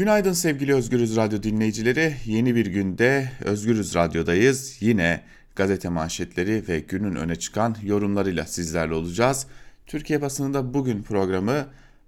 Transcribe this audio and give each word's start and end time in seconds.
Günaydın 0.00 0.32
sevgili 0.32 0.74
Özgürüz 0.74 1.16
Radyo 1.16 1.42
dinleyicileri. 1.42 2.14
Yeni 2.24 2.54
bir 2.54 2.66
günde 2.66 3.30
Özgürüz 3.40 3.94
Radyo'dayız. 3.94 4.76
Yine 4.80 5.22
gazete 5.56 5.88
manşetleri 5.88 6.64
ve 6.68 6.80
günün 6.80 7.14
öne 7.14 7.36
çıkan 7.36 7.76
yorumlarıyla 7.82 8.44
sizlerle 8.44 8.94
olacağız. 8.94 9.46
Türkiye 9.86 10.22
basınında 10.22 10.74
bugün 10.74 11.02
programı 11.02 11.66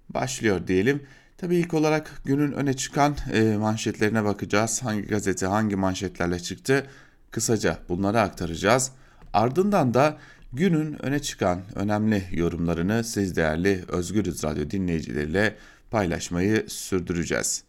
başlıyor 0.09 0.67
diyelim. 0.67 1.03
Tabii 1.37 1.55
ilk 1.55 1.73
olarak 1.73 2.21
günün 2.25 2.51
öne 2.51 2.73
çıkan 2.73 3.15
e, 3.33 3.57
manşetlerine 3.57 4.23
bakacağız. 4.23 4.83
Hangi 4.83 5.07
gazete 5.07 5.45
hangi 5.45 5.75
manşetlerle 5.75 6.39
çıktı? 6.39 6.85
Kısaca 7.31 7.77
bunları 7.89 8.19
aktaracağız. 8.19 8.91
Ardından 9.33 9.93
da 9.93 10.17
günün 10.53 11.05
öne 11.05 11.19
çıkan 11.19 11.61
önemli 11.75 12.23
yorumlarını 12.31 13.03
siz 13.03 13.35
değerli 13.35 13.83
Özgürüz 13.87 14.43
Radyo 14.43 14.69
dinleyicileriyle 14.69 15.55
paylaşmayı 15.91 16.65
sürdüreceğiz. 16.67 17.63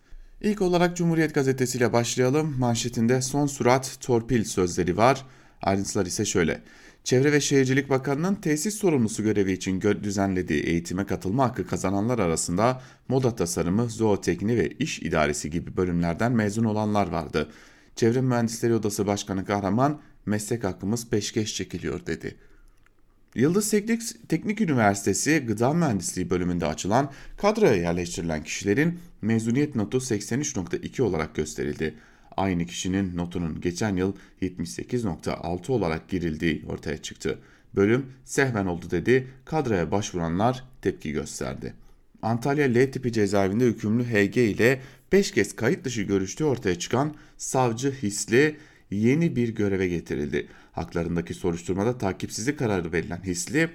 İlk 0.44 0.62
olarak 0.62 0.96
Cumhuriyet 0.96 1.34
Gazetesi 1.34 1.78
ile 1.78 1.92
başlayalım. 1.92 2.54
Manşetinde 2.58 3.22
son 3.22 3.46
surat 3.46 3.96
torpil 4.00 4.44
sözleri 4.44 4.96
var. 4.96 5.26
Ayrıntılar 5.62 6.06
ise 6.06 6.24
şöyle. 6.24 6.60
Çevre 7.04 7.32
ve 7.32 7.40
Şehircilik 7.40 7.90
Bakanı'nın 7.90 8.34
tesis 8.34 8.74
sorumlusu 8.74 9.22
görevi 9.22 9.52
için 9.52 9.80
düzenlediği 9.80 10.62
eğitime 10.62 11.06
katılma 11.06 11.44
hakkı 11.44 11.66
kazananlar 11.66 12.18
arasında 12.18 12.82
moda 13.08 13.36
tasarımı, 13.36 13.90
zootekni 13.90 14.56
ve 14.56 14.68
iş 14.68 15.02
idaresi 15.02 15.50
gibi 15.50 15.76
bölümlerden 15.76 16.32
mezun 16.32 16.64
olanlar 16.64 17.08
vardı. 17.08 17.50
Çevre 17.96 18.20
Mühendisleri 18.20 18.74
Odası 18.74 19.06
Başkanı 19.06 19.44
Kahraman, 19.44 20.00
meslek 20.26 20.64
hakkımız 20.64 21.10
peşkeş 21.10 21.54
çekiliyor 21.54 22.06
dedi. 22.06 22.36
Yıldız 23.34 23.70
Teknik, 23.70 24.28
Teknik 24.28 24.60
Üniversitesi 24.60 25.38
Gıda 25.46 25.72
Mühendisliği 25.72 26.30
bölümünde 26.30 26.66
açılan 26.66 27.10
kadroya 27.36 27.74
yerleştirilen 27.74 28.44
kişilerin 28.44 28.98
mezuniyet 29.22 29.74
notu 29.74 29.98
83.2 29.98 31.02
olarak 31.02 31.34
gösterildi. 31.34 31.94
Aynı 32.36 32.66
kişinin 32.66 33.16
notunun 33.16 33.60
geçen 33.60 33.96
yıl 33.96 34.14
78.6 34.42 35.72
olarak 35.72 36.08
girildiği 36.08 36.64
ortaya 36.68 37.02
çıktı. 37.02 37.38
Bölüm 37.76 38.06
sehven 38.24 38.66
oldu 38.66 38.90
dedi, 38.90 39.26
kadroya 39.44 39.90
başvuranlar 39.90 40.64
tepki 40.82 41.12
gösterdi. 41.12 41.74
Antalya 42.22 42.66
L 42.66 42.92
tipi 42.92 43.12
cezaevinde 43.12 43.64
hükümlü 43.64 44.04
HG 44.04 44.36
ile 44.36 44.80
5 45.12 45.32
kez 45.32 45.56
kayıt 45.56 45.84
dışı 45.84 46.02
görüştüğü 46.02 46.44
ortaya 46.44 46.78
çıkan 46.78 47.14
savcı 47.36 47.92
Hisli 48.02 48.56
yeni 48.90 49.36
bir 49.36 49.48
göreve 49.48 49.88
getirildi. 49.88 50.48
Haklarındaki 50.72 51.34
soruşturmada 51.34 51.98
takipsizlik 51.98 52.58
kararı 52.58 52.92
verilen 52.92 53.22
Hisli, 53.22 53.70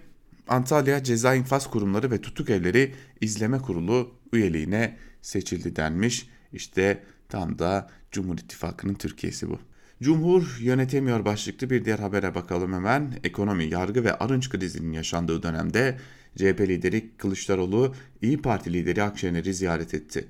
Antalya 0.48 1.04
Ceza 1.04 1.36
İnfaz 1.36 1.70
Kurumları 1.70 2.12
ve 2.12 2.22
Tutuk 2.22 2.50
Evleri 2.50 2.94
İzleme 3.22 3.58
Kurulu 3.58 4.12
üyeliğine 4.34 4.98
seçildi 5.22 5.76
denmiş. 5.76 6.30
İşte 6.54 7.04
tam 7.30 7.60
da 7.60 7.90
Cumhur 8.12 8.38
İttifakı'nın 8.38 8.94
Türkiye'si 8.94 9.50
bu. 9.50 9.60
Cumhur 10.04 10.58
yönetemiyor 10.62 11.26
başlıklı 11.26 11.70
bir 11.70 11.86
diğer 11.86 12.00
habere 12.00 12.36
bakalım 12.36 12.74
hemen. 12.74 13.20
Ekonomi, 13.24 13.66
yargı 13.66 14.04
ve 14.04 14.14
arınç 14.14 14.50
krizinin 14.50 14.92
yaşandığı 14.92 15.44
dönemde 15.44 15.98
CHP 16.36 16.62
lideri 16.62 17.10
Kılıçdaroğlu 17.18 17.96
İyi 18.22 18.42
Parti 18.42 18.74
lideri 18.74 19.04
Akşener'i 19.04 19.54
ziyaret 19.54 19.94
etti. 19.94 20.28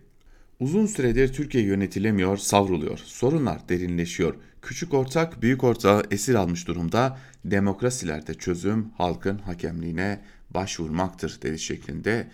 Uzun 0.60 0.86
süredir 0.86 1.34
Türkiye 1.34 1.64
yönetilemiyor, 1.64 2.38
savruluyor. 2.38 2.98
Sorunlar 2.98 3.70
derinleşiyor. 3.70 4.36
Küçük 4.62 4.94
ortak 4.94 5.42
büyük 5.42 5.64
ortağı 5.64 6.04
esir 6.12 6.36
almış 6.36 6.68
durumda. 6.68 7.18
Demokrasilerde 7.46 8.34
çözüm 8.34 8.90
halkın 8.98 9.38
hakemliğine 9.38 10.22
başvurmaktır 10.50 11.42
dedi 11.42 11.60
şeklinde 11.60 12.28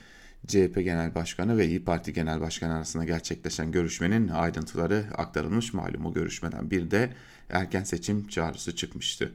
CHP 0.47 0.75
Genel 0.75 1.15
Başkanı 1.15 1.57
ve 1.57 1.67
İyi 1.67 1.83
Parti 1.83 2.13
Genel 2.13 2.41
Başkanı 2.41 2.73
arasında 2.73 3.03
gerçekleşen 3.03 3.71
görüşmenin 3.71 4.27
ayrıntıları 4.27 5.05
aktarılmış 5.17 5.73
malum 5.73 6.05
o 6.05 6.13
görüşmeden 6.13 6.71
bir 6.71 6.91
de 6.91 7.13
erken 7.49 7.83
seçim 7.83 8.27
çağrısı 8.27 8.75
çıkmıştı. 8.75 9.31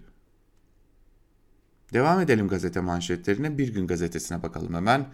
Devam 1.93 2.21
edelim 2.21 2.49
gazete 2.49 2.81
manşetlerine. 2.81 3.59
Bir 3.59 3.75
gün 3.75 3.87
gazetesine 3.87 4.43
bakalım 4.43 4.75
hemen. 4.75 5.07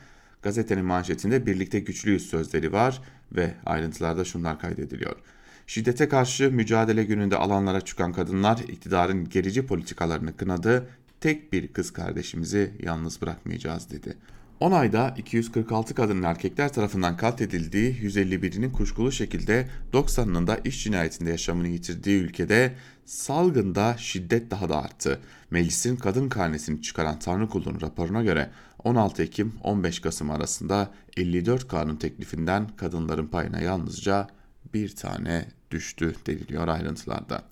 Gazetenin 0.43 0.85
manşetinde 0.85 1.47
birlikte 1.47 1.79
güçlüyüz 1.81 2.27
sözleri 2.27 2.73
var 2.73 3.03
ve 3.33 3.55
ayrıntılarda 3.67 4.25
şunlar 4.25 4.59
kaydediliyor. 4.59 5.17
Şiddete 5.67 6.09
karşı 6.09 6.51
mücadele 6.51 7.05
gününde 7.05 7.37
alanlara 7.37 7.81
çıkan 7.81 8.13
kadınlar 8.13 8.59
iktidarın 8.59 9.29
gerici 9.29 9.67
politikalarını 9.67 10.37
kınadı. 10.37 10.89
Tek 11.21 11.53
bir 11.53 11.69
kız 11.69 11.93
kardeşimizi 11.93 12.73
yalnız 12.83 13.23
bırakmayacağız 13.23 13.91
dedi. 13.91 14.17
10 14.61 14.73
ayda 14.73 15.15
246 15.17 15.95
kadın 15.95 16.23
erkekler 16.23 16.73
tarafından 16.73 17.17
katledildiği 17.17 17.95
151'inin 17.95 18.71
kuşkulu 18.71 19.13
şekilde 19.13 19.69
90'ının 19.93 20.47
da 20.47 20.57
iş 20.65 20.85
cinayetinde 20.85 21.31
yaşamını 21.31 21.69
yitirdiği 21.69 22.23
ülkede 22.23 22.75
salgında 23.05 23.97
şiddet 23.99 24.51
daha 24.51 24.69
da 24.69 24.83
arttı. 24.83 25.21
Meclisin 25.51 25.97
kadın 25.97 26.29
karnesini 26.29 26.83
çıkaran 26.83 27.19
Tanrı 27.19 27.49
Kulu'nun 27.49 27.81
raporuna 27.81 28.23
göre 28.23 28.51
16 28.85 29.23
Ekim 29.23 29.53
15 29.63 30.01
Kasım 30.01 30.31
arasında 30.31 30.91
54 31.17 31.69
kanun 31.69 31.97
teklifinden 31.97 32.69
kadınların 32.77 33.27
payına 33.27 33.61
yalnızca 33.61 34.29
bir 34.77 34.97
tane 34.97 35.45
düştü 35.71 36.15
deniliyor 36.27 36.69
ayrıntılarda. 36.69 37.43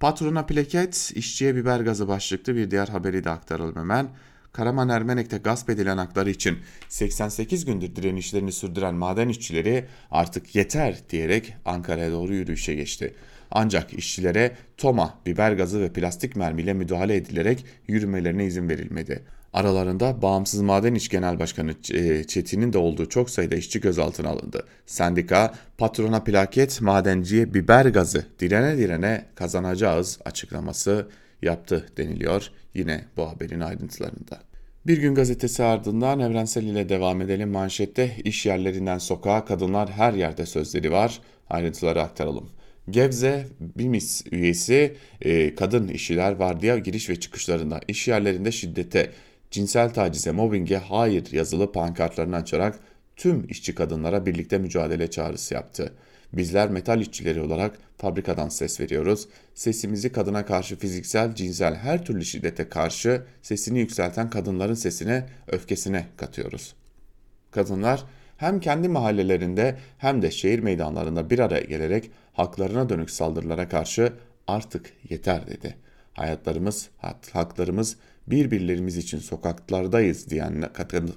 Patrona 0.00 0.46
plaket, 0.46 1.12
işçiye 1.14 1.56
biber 1.56 1.80
gazı 1.80 2.08
başlıklı 2.08 2.56
bir 2.56 2.70
diğer 2.70 2.88
haberi 2.88 3.24
de 3.24 3.30
aktaralım 3.30 3.76
hemen. 3.76 4.08
Karaman 4.52 4.88
Ermenek'te 4.88 5.38
gasp 5.38 5.70
edilen 5.70 5.96
hakları 5.96 6.30
için 6.30 6.58
88 6.88 7.64
gündür 7.64 7.96
direnişlerini 7.96 8.52
sürdüren 8.52 8.94
maden 8.94 9.28
işçileri 9.28 9.84
artık 10.10 10.54
yeter 10.54 10.98
diyerek 11.10 11.54
Ankara'ya 11.64 12.10
doğru 12.10 12.34
yürüyüşe 12.34 12.74
geçti. 12.74 13.14
Ancak 13.50 13.94
işçilere 13.94 14.56
toma, 14.76 15.18
biber 15.26 15.52
gazı 15.52 15.80
ve 15.80 15.92
plastik 15.92 16.36
mermiyle 16.36 16.72
müdahale 16.72 17.16
edilerek 17.16 17.64
yürümelerine 17.88 18.46
izin 18.46 18.68
verilmedi. 18.68 19.24
Aralarında 19.54 20.22
Bağımsız 20.22 20.60
Maden 20.60 20.94
İş 20.94 21.08
Genel 21.08 21.38
Başkanı 21.38 21.74
e, 21.92 22.24
Çetin'in 22.24 22.72
de 22.72 22.78
olduğu 22.78 23.08
çok 23.08 23.30
sayıda 23.30 23.54
işçi 23.54 23.80
gözaltına 23.80 24.28
alındı. 24.28 24.66
Sendika, 24.86 25.54
patrona 25.78 26.24
plaket, 26.24 26.80
madenciye 26.80 27.54
biber 27.54 27.86
gazı 27.86 28.26
direne 28.40 28.78
direne 28.78 29.24
kazanacağız 29.34 30.18
açıklaması 30.24 31.08
yaptı 31.42 31.86
deniliyor 31.96 32.50
yine 32.74 33.04
bu 33.16 33.28
haberin 33.28 33.60
ayrıntılarında. 33.60 34.38
Bir 34.86 34.98
gün 34.98 35.14
gazetesi 35.14 35.62
ardından 35.62 36.20
Evrensel 36.20 36.62
ile 36.62 36.88
devam 36.88 37.20
edelim. 37.20 37.50
Manşette 37.50 38.16
iş 38.24 38.46
yerlerinden 38.46 38.98
sokağa 38.98 39.44
kadınlar 39.44 39.90
her 39.90 40.12
yerde 40.12 40.46
sözleri 40.46 40.92
var. 40.92 41.20
Ayrıntıları 41.50 42.02
aktaralım. 42.02 42.50
Gebze 42.90 43.46
BİMİS 43.60 44.24
üyesi 44.32 44.96
e, 45.22 45.54
kadın 45.54 45.88
işçiler 45.88 46.32
vardiya 46.32 46.78
giriş 46.78 47.10
ve 47.10 47.20
çıkışlarında 47.20 47.80
iş 47.88 48.08
yerlerinde 48.08 48.52
şiddete, 48.52 49.10
cinsel 49.50 49.94
tacize, 49.94 50.32
mobbinge 50.32 50.76
hayır 50.76 51.32
yazılı 51.32 51.72
pankartlarını 51.72 52.36
açarak 52.36 52.80
tüm 53.16 53.46
işçi 53.48 53.74
kadınlara 53.74 54.26
birlikte 54.26 54.58
mücadele 54.58 55.10
çağrısı 55.10 55.54
yaptı. 55.54 55.92
Bizler 56.32 56.70
metal 56.70 57.00
işçileri 57.00 57.40
olarak 57.40 57.78
fabrikadan 57.98 58.48
ses 58.48 58.80
veriyoruz. 58.80 59.28
Sesimizi 59.54 60.12
kadına 60.12 60.46
karşı 60.46 60.76
fiziksel, 60.76 61.34
cinsel 61.34 61.74
her 61.74 62.04
türlü 62.04 62.24
şiddete 62.24 62.68
karşı 62.68 63.22
sesini 63.42 63.78
yükselten 63.78 64.30
kadınların 64.30 64.74
sesine, 64.74 65.26
öfkesine 65.46 66.06
katıyoruz. 66.16 66.74
Kadınlar 67.50 68.04
hem 68.36 68.60
kendi 68.60 68.88
mahallelerinde 68.88 69.78
hem 69.98 70.22
de 70.22 70.30
şehir 70.30 70.58
meydanlarında 70.58 71.30
bir 71.30 71.38
araya 71.38 71.64
gelerek 71.64 72.10
haklarına 72.32 72.88
dönük 72.88 73.10
saldırılara 73.10 73.68
karşı 73.68 74.12
artık 74.46 74.92
yeter 75.10 75.46
dedi. 75.46 75.76
Hayatlarımız, 76.12 76.88
haklarımız 77.32 77.96
birbirlerimiz 78.26 78.96
için 78.96 79.18
sokaklardayız 79.18 80.30
diyen 80.30 80.68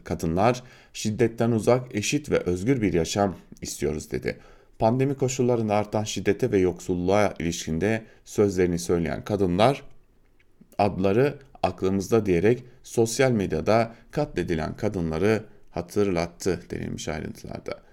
kadınlar 0.03 0.63
şiddetten 0.94 1.51
uzak, 1.51 1.95
eşit 1.95 2.31
ve 2.31 2.38
özgür 2.38 2.81
bir 2.81 2.94
yaşam 2.94 3.35
istiyoruz 3.62 4.12
dedi. 4.12 4.38
Pandemi 4.79 5.16
koşullarında 5.16 5.76
artan 5.76 6.03
şiddete 6.03 6.52
ve 6.52 6.58
yoksulluğa 6.58 7.34
ilişkinde 7.40 8.03
sözlerini 8.26 8.79
söyleyen 8.79 9.23
kadınlar 9.23 9.84
adları 10.78 11.40
aklımızda 11.64 12.26
diyerek 12.26 12.64
sosyal 12.84 13.32
medyada 13.32 13.96
katledilen 14.11 14.78
kadınları 14.78 15.43
hatırlattı 15.72 16.61
denilmiş 16.70 17.08
ayrıntılarda. 17.08 17.86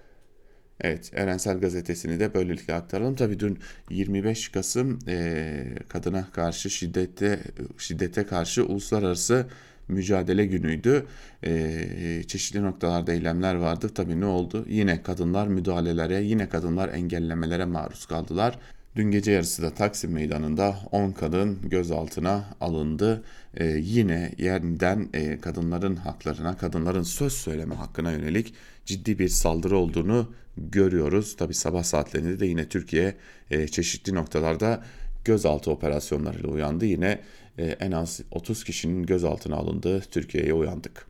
Evet 0.81 1.11
Evrensel 1.13 1.59
Gazetesi'ni 1.59 2.19
de 2.19 2.33
böylelikle 2.33 2.73
aktaralım. 2.73 3.15
Tabii 3.15 3.39
dün 3.39 3.59
25 3.89 4.49
Kasım 4.49 4.99
e, 5.07 5.65
kadına 5.89 6.27
karşı 6.31 6.69
şiddete 6.69 7.39
şiddete 7.77 8.25
karşı 8.25 8.65
uluslararası 8.65 9.45
mücadele 9.87 10.45
günüydü. 10.45 11.05
E, 11.43 12.23
çeşitli 12.27 12.63
noktalarda 12.63 13.13
eylemler 13.13 13.55
vardı. 13.55 13.89
Tabii 13.95 14.19
ne 14.19 14.25
oldu? 14.25 14.65
Yine 14.69 15.03
kadınlar 15.03 15.47
müdahalelere, 15.47 16.21
yine 16.21 16.49
kadınlar 16.49 16.89
engellemelere 16.89 17.65
maruz 17.65 18.05
kaldılar. 18.05 18.59
Dün 18.95 19.11
gece 19.11 19.31
yarısı 19.31 19.61
da 19.61 19.73
Taksim 19.73 20.11
Meydanı'nda 20.11 20.79
10 20.91 21.11
kadın 21.11 21.59
gözaltına 21.69 22.45
alındı. 22.61 23.23
Ee, 23.57 23.65
yine 23.65 24.31
yeniden 24.37 25.09
e, 25.13 25.39
kadınların 25.39 25.95
haklarına, 25.95 26.57
kadınların 26.57 27.03
söz 27.03 27.33
söyleme 27.33 27.75
hakkına 27.75 28.11
yönelik 28.11 28.53
ciddi 28.85 29.19
bir 29.19 29.29
saldırı 29.29 29.77
olduğunu 29.77 30.33
görüyoruz. 30.57 31.35
Tabi 31.35 31.53
sabah 31.53 31.83
saatlerinde 31.83 32.39
de 32.39 32.45
yine 32.45 32.69
Türkiye 32.69 33.15
e, 33.51 33.67
çeşitli 33.67 34.15
noktalarda 34.15 34.83
gözaltı 35.25 35.71
operasyonlarıyla 35.71 36.49
uyandı. 36.49 36.85
Yine 36.85 37.19
e, 37.57 37.65
en 37.65 37.91
az 37.91 38.21
30 38.31 38.63
kişinin 38.63 39.05
gözaltına 39.05 39.55
alındığı 39.55 40.01
Türkiye'ye 40.01 40.53
uyandık. 40.53 41.05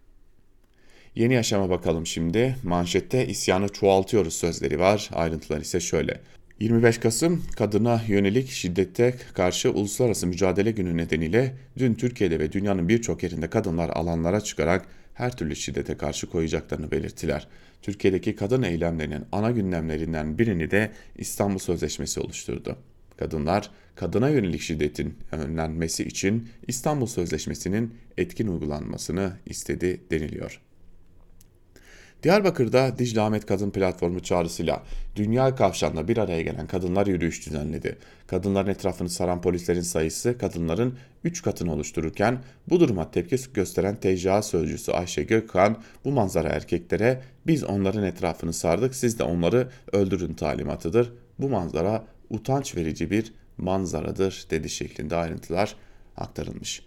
Yeni 1.15 1.33
yaşama 1.33 1.69
bakalım 1.69 2.05
şimdi. 2.05 2.55
Manşette 2.63 3.27
isyanı 3.27 3.69
çoğaltıyoruz 3.69 4.33
sözleri 4.33 4.79
var. 4.79 5.09
Ayrıntılar 5.13 5.61
ise 5.61 5.79
şöyle. 5.79 6.21
25 6.59 6.97
Kasım 6.97 7.43
kadına 7.55 8.01
yönelik 8.07 8.49
şiddete 8.49 9.15
karşı 9.33 9.71
uluslararası 9.71 10.27
mücadele 10.27 10.71
günü 10.71 10.97
nedeniyle 10.97 11.55
dün 11.77 11.93
Türkiye'de 11.93 12.39
ve 12.39 12.51
dünyanın 12.51 12.89
birçok 12.89 13.23
yerinde 13.23 13.49
kadınlar 13.49 13.89
alanlara 13.89 14.41
çıkarak 14.41 14.85
her 15.13 15.37
türlü 15.37 15.55
şiddete 15.55 15.97
karşı 15.97 16.27
koyacaklarını 16.27 16.91
belirttiler. 16.91 17.47
Türkiye'deki 17.81 18.35
kadın 18.35 18.63
eylemlerinin 18.63 19.23
ana 19.31 19.51
gündemlerinden 19.51 20.37
birini 20.37 20.71
de 20.71 20.91
İstanbul 21.17 21.59
Sözleşmesi 21.59 22.19
oluşturdu. 22.19 22.77
Kadınlar 23.17 23.71
kadına 23.95 24.29
yönelik 24.29 24.61
şiddetin 24.61 25.17
önlenmesi 25.31 26.03
için 26.03 26.49
İstanbul 26.67 27.07
Sözleşmesi'nin 27.07 27.93
etkin 28.17 28.47
uygulanmasını 28.47 29.33
istedi 29.45 30.01
deniliyor. 30.11 30.61
Diyarbakır'da 32.25 32.99
Dicle 32.99 33.21
Ahmet 33.21 33.45
Kadın 33.45 33.71
Platformu 33.71 34.19
çağrısıyla 34.19 34.83
dünya 35.15 35.55
kavşağında 35.55 36.07
bir 36.07 36.17
araya 36.17 36.41
gelen 36.41 36.67
kadınlar 36.67 37.07
yürüyüş 37.07 37.45
düzenledi. 37.45 37.97
Kadınların 38.27 38.67
etrafını 38.67 39.09
saran 39.09 39.41
polislerin 39.41 39.81
sayısı 39.81 40.37
kadınların 40.37 40.97
3 41.23 41.41
katını 41.41 41.73
oluştururken 41.73 42.37
bu 42.69 42.79
duruma 42.79 43.11
tepki 43.11 43.37
gösteren 43.53 43.95
TCA 43.95 44.41
sözcüsü 44.41 44.91
Ayşe 44.91 45.23
Gökhan 45.23 45.77
bu 46.05 46.11
manzara 46.11 46.49
erkeklere 46.49 47.21
biz 47.47 47.63
onların 47.63 48.03
etrafını 48.03 48.53
sardık 48.53 48.95
siz 48.95 49.19
de 49.19 49.23
onları 49.23 49.69
öldürün 49.91 50.33
talimatıdır. 50.33 51.13
Bu 51.39 51.49
manzara 51.49 52.05
utanç 52.29 52.75
verici 52.75 53.11
bir 53.11 53.33
manzaradır 53.57 54.45
dedi 54.49 54.69
şeklinde 54.69 55.15
ayrıntılar 55.15 55.75
aktarılmış. 56.17 56.81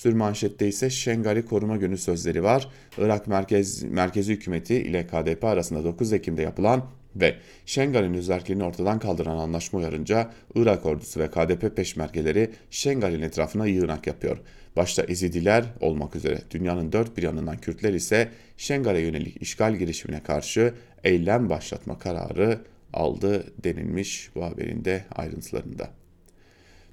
Sürmanşette 0.00 0.68
ise 0.68 0.90
Şengali 0.90 1.44
Koruma 1.46 1.76
Günü 1.76 1.98
sözleri 1.98 2.42
var. 2.42 2.68
Irak 2.98 3.26
Merkez, 3.26 3.82
Merkezi 3.82 4.32
Hükümeti 4.32 4.74
ile 4.74 5.06
KDP 5.06 5.44
arasında 5.44 5.84
9 5.84 6.12
Ekim'de 6.12 6.42
yapılan 6.42 6.84
ve 7.16 7.36
Şengal'in 7.66 8.14
üzerkliğini 8.14 8.64
ortadan 8.64 8.98
kaldıran 8.98 9.36
anlaşma 9.36 9.78
uyarınca 9.78 10.30
Irak 10.54 10.86
ordusu 10.86 11.20
ve 11.20 11.30
KDP 11.30 11.76
peşmergeleri 11.76 12.50
Şengal'in 12.70 13.22
etrafına 13.22 13.66
yığınak 13.66 14.06
yapıyor. 14.06 14.38
Başta 14.76 15.02
Ezidiler 15.02 15.64
olmak 15.80 16.16
üzere 16.16 16.38
dünyanın 16.50 16.92
dört 16.92 17.16
bir 17.16 17.22
yanından 17.22 17.56
Kürtler 17.56 17.94
ise 17.94 18.28
Şengal'e 18.56 19.00
yönelik 19.00 19.42
işgal 19.42 19.76
girişimine 19.76 20.22
karşı 20.22 20.74
eylem 21.04 21.50
başlatma 21.50 21.98
kararı 21.98 22.58
aldı 22.92 23.44
denilmiş 23.64 24.30
bu 24.34 24.44
haberin 24.44 24.84
de 24.84 25.04
ayrıntılarında. 25.14 25.99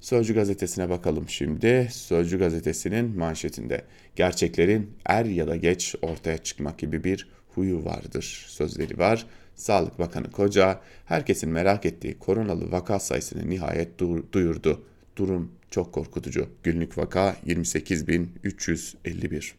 Sözcü 0.00 0.34
gazetesine 0.34 0.90
bakalım 0.90 1.28
şimdi. 1.28 1.88
Sözcü 1.90 2.38
gazetesinin 2.38 3.18
manşetinde 3.18 3.84
gerçeklerin 4.16 4.90
er 5.06 5.24
ya 5.24 5.46
da 5.46 5.56
geç 5.56 5.94
ortaya 6.02 6.38
çıkmak 6.38 6.78
gibi 6.78 7.04
bir 7.04 7.28
huyu 7.54 7.84
vardır 7.84 8.44
sözleri 8.48 8.98
var. 8.98 9.26
Sağlık 9.54 9.98
Bakanı 9.98 10.30
Koca 10.30 10.80
herkesin 11.06 11.50
merak 11.50 11.86
ettiği 11.86 12.18
koronalı 12.18 12.72
vaka 12.72 12.98
sayısını 12.98 13.50
nihayet 13.50 13.98
duyurdu. 14.32 14.82
Durum 15.16 15.52
çok 15.70 15.92
korkutucu. 15.92 16.48
Günlük 16.62 16.98
vaka 16.98 17.36
28.351. 17.46 19.52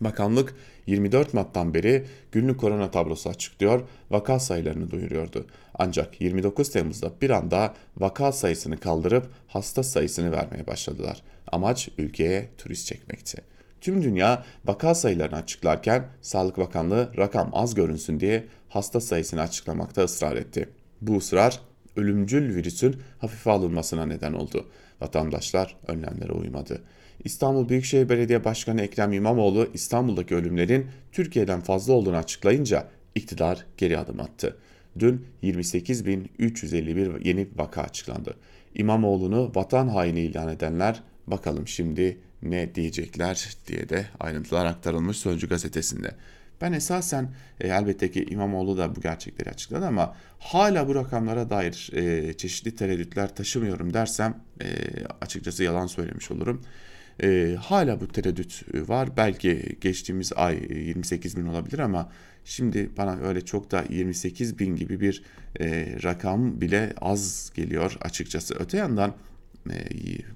Bakanlık 0.00 0.54
24 0.88 1.34
Mart'tan 1.34 1.74
beri 1.74 2.04
günlük 2.32 2.60
korona 2.60 2.90
tablosu 2.90 3.30
açıklıyor, 3.30 3.80
vaka 4.10 4.40
sayılarını 4.40 4.90
duyuruyordu. 4.90 5.46
Ancak 5.74 6.20
29 6.20 6.70
Temmuz'da 6.70 7.12
bir 7.22 7.30
anda 7.30 7.74
vaka 7.96 8.32
sayısını 8.32 8.80
kaldırıp 8.80 9.26
hasta 9.48 9.82
sayısını 9.82 10.32
vermeye 10.32 10.66
başladılar. 10.66 11.22
Amaç 11.52 11.88
ülkeye 11.98 12.48
turist 12.58 12.86
çekmekti. 12.86 13.42
Tüm 13.80 14.02
dünya 14.02 14.44
vaka 14.64 14.94
sayılarını 14.94 15.36
açıklarken 15.36 16.06
Sağlık 16.22 16.58
Bakanlığı 16.58 17.12
rakam 17.18 17.50
az 17.52 17.74
görünsün 17.74 18.20
diye 18.20 18.44
hasta 18.68 19.00
sayısını 19.00 19.40
açıklamakta 19.40 20.04
ısrar 20.04 20.36
etti. 20.36 20.68
Bu 21.00 21.16
ısrar 21.16 21.60
ölümcül 21.96 22.54
virüsün 22.54 22.96
hafife 23.18 23.50
alınmasına 23.50 24.06
neden 24.06 24.32
oldu. 24.32 24.66
Vatandaşlar 25.00 25.76
önlemlere 25.86 26.32
uymadı. 26.32 26.82
İstanbul 27.24 27.68
Büyükşehir 27.68 28.08
Belediye 28.08 28.44
Başkanı 28.44 28.80
Ekrem 28.80 29.12
İmamoğlu 29.12 29.68
İstanbul'daki 29.74 30.34
ölümlerin 30.34 30.86
Türkiye'den 31.12 31.60
fazla 31.60 31.92
olduğunu 31.92 32.16
açıklayınca 32.16 32.88
iktidar 33.14 33.66
geri 33.76 33.98
adım 33.98 34.20
attı. 34.20 34.56
Dün 34.98 35.26
28.351 35.42 37.28
yeni 37.28 37.48
vaka 37.56 37.82
açıklandı. 37.82 38.34
İmamoğlu'nu 38.74 39.52
vatan 39.54 39.88
haini 39.88 40.20
ilan 40.20 40.48
edenler 40.48 41.02
bakalım 41.26 41.68
şimdi 41.68 42.18
ne 42.42 42.74
diyecekler 42.74 43.56
diye 43.66 43.88
de 43.88 44.06
ayrıntılar 44.20 44.66
aktarılmış 44.66 45.16
Sözcü 45.16 45.48
gazetesinde. 45.48 46.14
Ben 46.60 46.72
esasen 46.72 47.28
e, 47.60 47.68
elbette 47.68 48.10
ki 48.10 48.26
İmamoğlu 48.30 48.78
da 48.78 48.96
bu 48.96 49.00
gerçekleri 49.00 49.50
açıkladı 49.50 49.86
ama 49.86 50.16
hala 50.38 50.88
bu 50.88 50.94
rakamlara 50.94 51.50
dair 51.50 51.90
e, 51.92 52.32
çeşitli 52.32 52.76
tereddütler 52.76 53.34
taşımıyorum 53.34 53.94
dersem 53.94 54.40
e, 54.60 54.66
açıkçası 55.20 55.64
yalan 55.64 55.86
söylemiş 55.86 56.30
olurum. 56.30 56.62
E, 57.22 57.56
hala 57.60 58.00
bu 58.00 58.08
tereddüt 58.08 58.62
var. 58.88 59.16
Belki 59.16 59.76
geçtiğimiz 59.80 60.32
ay 60.36 60.54
28 60.70 61.36
bin 61.36 61.46
olabilir 61.46 61.78
ama 61.78 62.12
şimdi 62.44 62.90
bana 62.96 63.16
öyle 63.16 63.40
çok 63.40 63.70
da 63.70 63.84
28 63.88 64.58
bin 64.58 64.76
gibi 64.76 65.00
bir 65.00 65.22
e, 65.60 65.96
rakam 66.02 66.60
bile 66.60 66.92
az 67.00 67.52
geliyor 67.54 67.96
açıkçası. 68.00 68.54
Öte 68.58 68.76
yandan 68.76 69.14
e, 69.70 69.74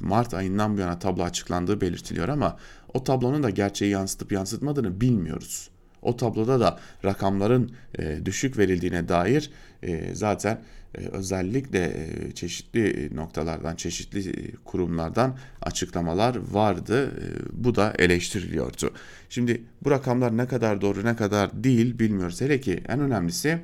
Mart 0.01 0.35
ayından 0.35 0.77
bu 0.77 0.81
yana 0.81 0.99
tablo 0.99 1.23
açıklandığı 1.23 1.81
belirtiliyor 1.81 2.29
ama 2.29 2.57
o 2.95 3.05
tablonun 3.05 3.43
da 3.43 3.51
gerçeği 3.51 3.91
yansıtıp 3.91 4.33
yansıtmadığını 4.33 5.01
bilmiyoruz. 5.01 5.71
O 6.03 6.17
tabloda 6.17 6.61
da 6.61 6.79
rakamların 7.05 7.73
e, 7.99 8.27
düşük 8.27 8.59
verildiğine 8.59 9.09
dair 9.09 9.51
e, 9.83 10.15
zaten 10.15 10.55
e, 10.55 10.63
özellikle 10.95 11.85
e, 11.85 12.33
çeşitli 12.33 13.11
noktalardan, 13.17 13.77
çeşitli 13.77 14.31
e, 14.31 14.53
kurumlardan 14.65 15.39
açıklamalar 15.63 16.37
vardı. 16.51 17.07
E, 17.07 17.27
bu 17.53 17.75
da 17.75 17.95
eleştiriliyordu. 17.99 18.91
Şimdi 19.29 19.63
bu 19.85 19.91
rakamlar 19.91 20.37
ne 20.37 20.47
kadar 20.47 20.81
doğru 20.81 21.05
ne 21.05 21.17
kadar 21.17 21.65
değil 21.65 21.99
bilmiyoruz. 21.99 22.41
Hele 22.41 22.61
ki 22.61 22.83
en 22.89 23.01
önemlisi 23.01 23.59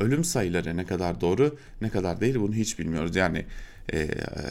ölüm 0.00 0.24
sayıları 0.24 0.76
ne 0.76 0.86
kadar 0.86 1.20
doğru 1.20 1.58
ne 1.80 1.88
kadar 1.88 2.20
değil 2.20 2.34
bunu 2.34 2.54
hiç 2.54 2.78
bilmiyoruz. 2.78 3.16
Yani 3.16 3.46
e, 3.92 4.08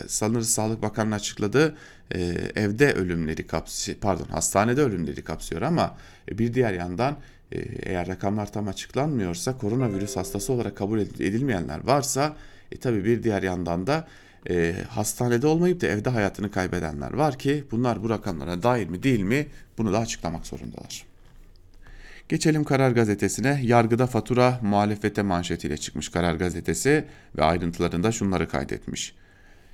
sanırım 0.07 0.43
Sağlık 0.43 0.81
Bakanı'nın 0.81 1.15
açıkladığı 1.15 1.75
e, 2.15 2.19
evde 2.55 2.93
ölümleri 2.93 3.47
kapsıyor, 3.47 3.97
pardon 4.01 4.25
hastanede 4.25 4.81
ölümleri 4.81 5.23
kapsıyor 5.23 5.61
ama 5.61 5.97
e, 6.31 6.37
bir 6.37 6.53
diğer 6.53 6.73
yandan 6.73 7.13
e, 7.13 7.17
eğer 7.51 8.07
rakamlar 8.07 8.51
tam 8.51 8.67
açıklanmıyorsa 8.67 9.57
koronavirüs 9.57 10.15
hastası 10.15 10.53
olarak 10.53 10.77
kabul 10.77 10.99
edilmeyenler 10.99 11.87
varsa 11.87 12.35
e, 12.71 12.77
tabii 12.77 13.05
bir 13.05 13.23
diğer 13.23 13.43
yandan 13.43 13.87
da 13.87 14.07
e, 14.49 14.75
hastanede 14.89 15.47
olmayıp 15.47 15.81
da 15.81 15.87
evde 15.87 16.09
hayatını 16.09 16.51
kaybedenler 16.51 17.13
var 17.13 17.39
ki 17.39 17.63
bunlar 17.71 18.03
bu 18.03 18.09
rakamlara 18.09 18.63
dahil 18.63 18.87
mi 18.87 19.03
değil 19.03 19.19
mi 19.19 19.47
bunu 19.77 19.93
da 19.93 19.99
açıklamak 19.99 20.47
zorundalar. 20.47 21.05
Geçelim 22.29 22.63
Karar 22.63 22.91
Gazetesi'ne. 22.91 23.59
Yargıda 23.63 24.07
fatura 24.07 24.59
muhalefete 24.61 25.21
manşetiyle 25.21 25.77
çıkmış 25.77 26.09
Karar 26.09 26.35
Gazetesi 26.35 27.05
ve 27.37 27.43
ayrıntılarında 27.43 28.11
şunları 28.11 28.49
kaydetmiş. 28.49 29.15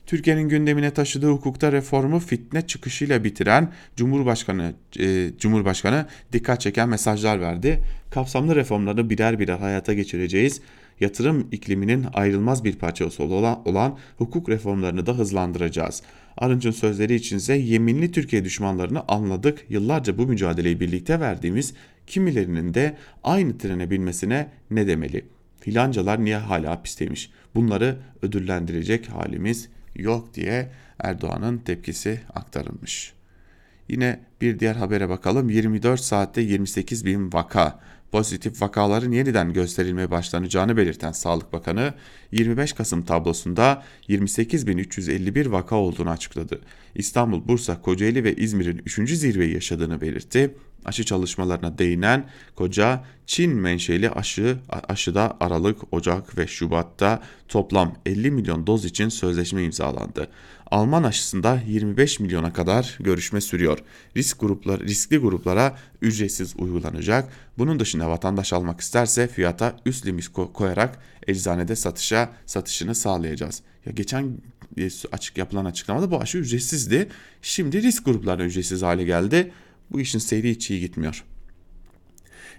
Türkiye'nin 0.05 0.49
gündemine 0.49 0.91
taşıdığı 0.91 1.29
hukukta 1.29 1.71
reformu 1.71 2.19
fitne 2.19 2.61
çıkışıyla 2.67 3.23
bitiren 3.23 3.71
Cumhurbaşkanı 3.95 4.73
e, 4.99 5.31
Cumhurbaşkanı 5.37 6.05
dikkat 6.33 6.61
çeken 6.61 6.89
mesajlar 6.89 7.41
verdi. 7.41 7.79
Kapsamlı 8.11 8.55
reformları 8.55 9.09
birer 9.09 9.39
birer 9.39 9.57
hayata 9.57 9.93
geçireceğiz. 9.93 10.61
Yatırım 10.99 11.47
ikliminin 11.51 12.05
ayrılmaz 12.13 12.63
bir 12.63 12.75
parçası 12.75 13.23
olan, 13.23 13.67
olan 13.67 13.97
hukuk 14.17 14.49
reformlarını 14.49 15.05
da 15.05 15.17
hızlandıracağız. 15.17 16.03
Arınç'ın 16.37 16.71
sözleri 16.71 17.15
içinse 17.15 17.53
yeminli 17.53 18.11
Türkiye 18.11 18.45
düşmanlarını 18.45 19.03
anladık. 19.07 19.65
Yıllarca 19.69 20.17
bu 20.17 20.27
mücadeleyi 20.27 20.79
birlikte 20.79 21.19
verdiğimiz 21.19 21.73
kimilerinin 22.07 22.73
de 22.73 22.97
aynı 23.23 23.57
trene 23.57 23.91
binmesine 23.91 24.47
ne 24.71 24.87
demeli? 24.87 25.25
Filancalar 25.59 26.25
niye 26.25 26.37
hala 26.37 26.71
hapisteymiş? 26.71 27.31
Bunları 27.55 27.97
ödüllendirecek 28.21 29.09
halimiz 29.09 29.69
yok 29.95 30.33
diye 30.33 30.71
Erdoğan'ın 30.99 31.57
tepkisi 31.57 32.19
aktarılmış. 32.33 33.13
Yine 33.89 34.19
bir 34.41 34.59
diğer 34.59 34.75
habere 34.75 35.09
bakalım. 35.09 35.49
24 35.49 36.01
saatte 36.01 36.41
28 36.41 37.05
bin 37.05 37.33
vaka. 37.33 37.79
pozitif 38.11 38.61
vakaların 38.61 39.11
yeniden 39.11 39.53
gösterilmeye 39.53 40.11
başlanacağını 40.11 40.77
belirten 40.77 41.11
Sağlık 41.11 41.53
Bakanı 41.53 41.93
25 42.31 42.73
Kasım 42.73 43.05
tablosunda 43.05 43.83
28.351 44.09 45.51
vaka 45.51 45.75
olduğunu 45.75 46.09
açıkladı. 46.09 46.61
İstanbul, 46.95 47.47
Bursa, 47.47 47.81
Kocaeli 47.81 48.23
ve 48.23 48.35
İzmir'in 48.35 48.81
3. 48.85 49.09
zirveyi 49.09 49.53
yaşadığını 49.53 50.01
belirtti 50.01 50.55
aşı 50.85 51.03
çalışmalarına 51.03 51.77
değinen 51.77 52.29
Koca, 52.55 53.03
Çin 53.25 53.55
menşeli 53.55 54.09
aşı 54.09 54.57
aşıda 54.89 55.37
Aralık, 55.39 55.93
Ocak 55.93 56.37
ve 56.37 56.47
Şubat'ta 56.47 57.21
toplam 57.47 57.95
50 58.05 58.31
milyon 58.31 58.67
doz 58.67 58.85
için 58.85 59.09
sözleşme 59.09 59.63
imzalandı. 59.63 60.27
Alman 60.71 61.03
aşısında 61.03 61.59
25 61.67 62.19
milyona 62.19 62.53
kadar 62.53 62.97
görüşme 62.99 63.41
sürüyor. 63.41 63.79
Risk 64.17 64.39
gruplar, 64.39 64.79
riskli 64.79 65.17
gruplara 65.17 65.77
ücretsiz 66.01 66.53
uygulanacak. 66.57 67.29
Bunun 67.57 67.79
dışında 67.79 68.09
vatandaş 68.09 68.53
almak 68.53 68.81
isterse 68.81 69.27
fiyata 69.27 69.75
üst 69.85 70.05
limit 70.05 70.27
koyarak 70.53 70.99
eczanede 71.27 71.75
satışa 71.75 72.29
satışını 72.45 72.95
sağlayacağız. 72.95 73.61
Ya 73.85 73.91
geçen 73.91 74.37
e, 74.77 74.89
açık 75.11 75.37
yapılan 75.37 75.65
açıklamada 75.65 76.11
bu 76.11 76.21
aşı 76.21 76.37
ücretsizdi. 76.37 77.09
Şimdi 77.41 77.81
risk 77.81 78.05
gruplarına 78.05 78.43
ücretsiz 78.43 78.81
hale 78.81 79.03
geldi. 79.03 79.51
Bu 79.93 80.01
işin 80.01 80.19
seyri 80.19 80.49
hiç 80.49 80.71
iyi 80.71 80.79
gitmiyor. 80.79 81.23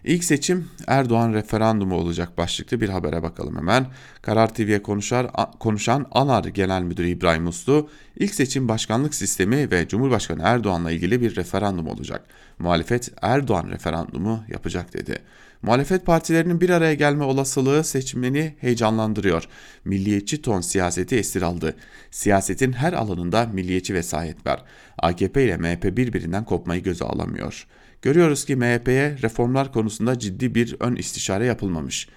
İlk 0.04 0.24
seçim 0.24 0.68
Erdoğan 0.86 1.32
referandumu 1.32 1.94
olacak 1.94 2.38
başlıklı 2.38 2.80
bir 2.80 2.88
habere 2.88 3.22
bakalım 3.22 3.56
hemen. 3.56 3.86
Karar 4.22 4.54
TV'ye 4.54 4.82
konuşar, 4.82 5.30
konuşan 5.60 6.06
ANAR 6.12 6.44
Genel 6.44 6.82
Müdürü 6.82 7.08
İbrahim 7.08 7.46
Uslu, 7.46 7.88
ilk 8.16 8.34
seçim 8.34 8.68
başkanlık 8.68 9.14
sistemi 9.14 9.70
ve 9.70 9.88
Cumhurbaşkanı 9.88 10.42
Erdoğan'la 10.44 10.90
ilgili 10.90 11.20
bir 11.20 11.36
referandum 11.36 11.86
olacak. 11.86 12.24
Muhalefet 12.58 13.12
Erdoğan 13.22 13.68
referandumu 13.68 14.44
yapacak 14.48 14.94
dedi. 14.94 15.18
Muhalefet 15.64 16.06
partilerinin 16.06 16.60
bir 16.60 16.70
araya 16.70 16.94
gelme 16.94 17.24
olasılığı 17.24 17.84
seçmeni 17.84 18.54
heyecanlandırıyor. 18.60 19.48
Milliyetçi 19.84 20.42
ton 20.42 20.60
siyaseti 20.60 21.16
esir 21.16 21.42
aldı. 21.42 21.76
Siyasetin 22.10 22.72
her 22.72 22.92
alanında 22.92 23.46
milliyetçi 23.46 23.94
vesayet 23.94 24.46
var. 24.46 24.64
AKP 24.98 25.44
ile 25.44 25.56
MHP 25.56 25.96
birbirinden 25.96 26.44
kopmayı 26.44 26.82
göze 26.82 27.04
alamıyor. 27.04 27.66
Görüyoruz 28.02 28.44
ki 28.44 28.56
MHP'ye 28.56 29.18
reformlar 29.22 29.72
konusunda 29.72 30.18
ciddi 30.18 30.54
bir 30.54 30.76
ön 30.80 30.96
istişare 30.96 31.46
yapılmamış. 31.46 32.08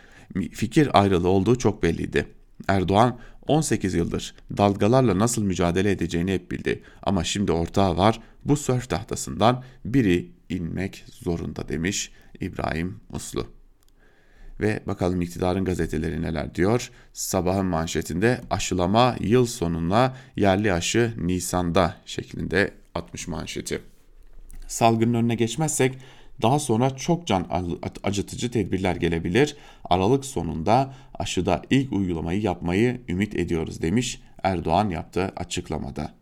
Fikir 0.51 0.99
ayrılığı 1.01 1.29
olduğu 1.29 1.55
çok 1.55 1.83
belliydi. 1.83 2.25
Erdoğan 2.67 3.19
18 3.47 3.93
yıldır 3.93 4.35
dalgalarla 4.57 5.19
nasıl 5.19 5.43
mücadele 5.43 5.91
edeceğini 5.91 6.33
hep 6.33 6.51
bildi. 6.51 6.81
Ama 7.03 7.23
şimdi 7.23 7.51
ortağı 7.51 7.97
var 7.97 8.19
bu 8.45 8.57
sörf 8.57 8.89
tahtasından 8.89 9.63
biri 9.85 10.31
inmek 10.49 11.05
zorunda 11.07 11.69
demiş 11.69 12.11
İbrahim 12.41 12.99
Muslu. 13.09 13.47
Ve 14.59 14.79
bakalım 14.87 15.21
iktidarın 15.21 15.65
gazeteleri 15.65 16.21
neler 16.21 16.55
diyor. 16.55 16.91
Sabahın 17.13 17.65
manşetinde 17.65 18.41
aşılama 18.49 19.15
yıl 19.19 19.45
sonuna 19.45 20.15
yerli 20.35 20.73
aşı 20.73 21.13
Nisan'da 21.17 21.95
şeklinde 22.05 22.73
atmış 22.95 23.27
manşeti. 23.27 23.81
Salgının 24.67 25.13
önüne 25.13 25.35
geçmezsek 25.35 25.97
daha 26.41 26.59
sonra 26.59 26.95
çok 26.95 27.27
can 27.27 27.47
acıtıcı 28.03 28.51
tedbirler 28.51 28.95
gelebilir. 28.95 29.55
Aralık 29.85 30.25
sonunda 30.25 30.93
aşıda 31.13 31.61
ilk 31.69 31.93
uygulamayı 31.93 32.41
yapmayı 32.41 33.01
ümit 33.09 33.35
ediyoruz 33.35 33.81
demiş 33.81 34.21
Erdoğan 34.43 34.89
yaptığı 34.89 35.25
açıklamada. 35.35 36.16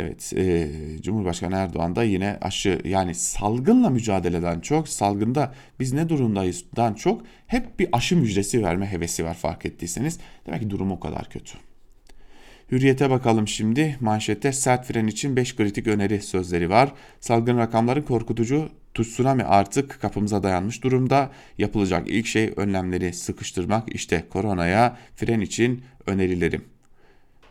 Evet, 0.00 0.32
e, 0.36 0.68
Cumhurbaşkanı 1.02 1.54
Erdoğan 1.54 1.96
da 1.96 2.04
yine 2.04 2.38
aşı 2.40 2.80
yani 2.84 3.14
salgınla 3.14 3.90
mücadeleden 3.90 4.60
çok, 4.60 4.88
salgında 4.88 5.54
biz 5.80 5.92
ne 5.92 6.08
durumdayızdan 6.08 6.94
çok 6.94 7.22
hep 7.46 7.78
bir 7.78 7.88
aşı 7.92 8.16
müjdesi 8.16 8.62
verme 8.62 8.86
hevesi 8.86 9.24
var 9.24 9.34
fark 9.34 9.66
ettiyseniz. 9.66 10.18
Demek 10.46 10.60
ki 10.60 10.70
durum 10.70 10.92
o 10.92 11.00
kadar 11.00 11.28
kötü. 11.30 11.58
Hürriyete 12.72 13.10
bakalım 13.10 13.48
şimdi. 13.48 13.96
Manşette 14.00 14.52
sert 14.52 14.86
fren 14.86 15.06
için 15.06 15.36
5 15.36 15.56
kritik 15.56 15.86
öneri 15.86 16.22
sözleri 16.22 16.70
var. 16.70 16.92
Salgın 17.20 17.58
rakamların 17.58 18.02
korkutucu 18.02 18.68
tsunami 18.94 19.44
artık 19.44 20.00
kapımıza 20.00 20.42
dayanmış 20.42 20.82
durumda. 20.82 21.30
Yapılacak 21.58 22.08
ilk 22.08 22.26
şey 22.26 22.52
önlemleri 22.56 23.12
sıkıştırmak. 23.12 23.94
İşte 23.94 24.24
koronaya 24.30 24.96
fren 25.16 25.40
için 25.40 25.82
önerilerim. 26.06 26.77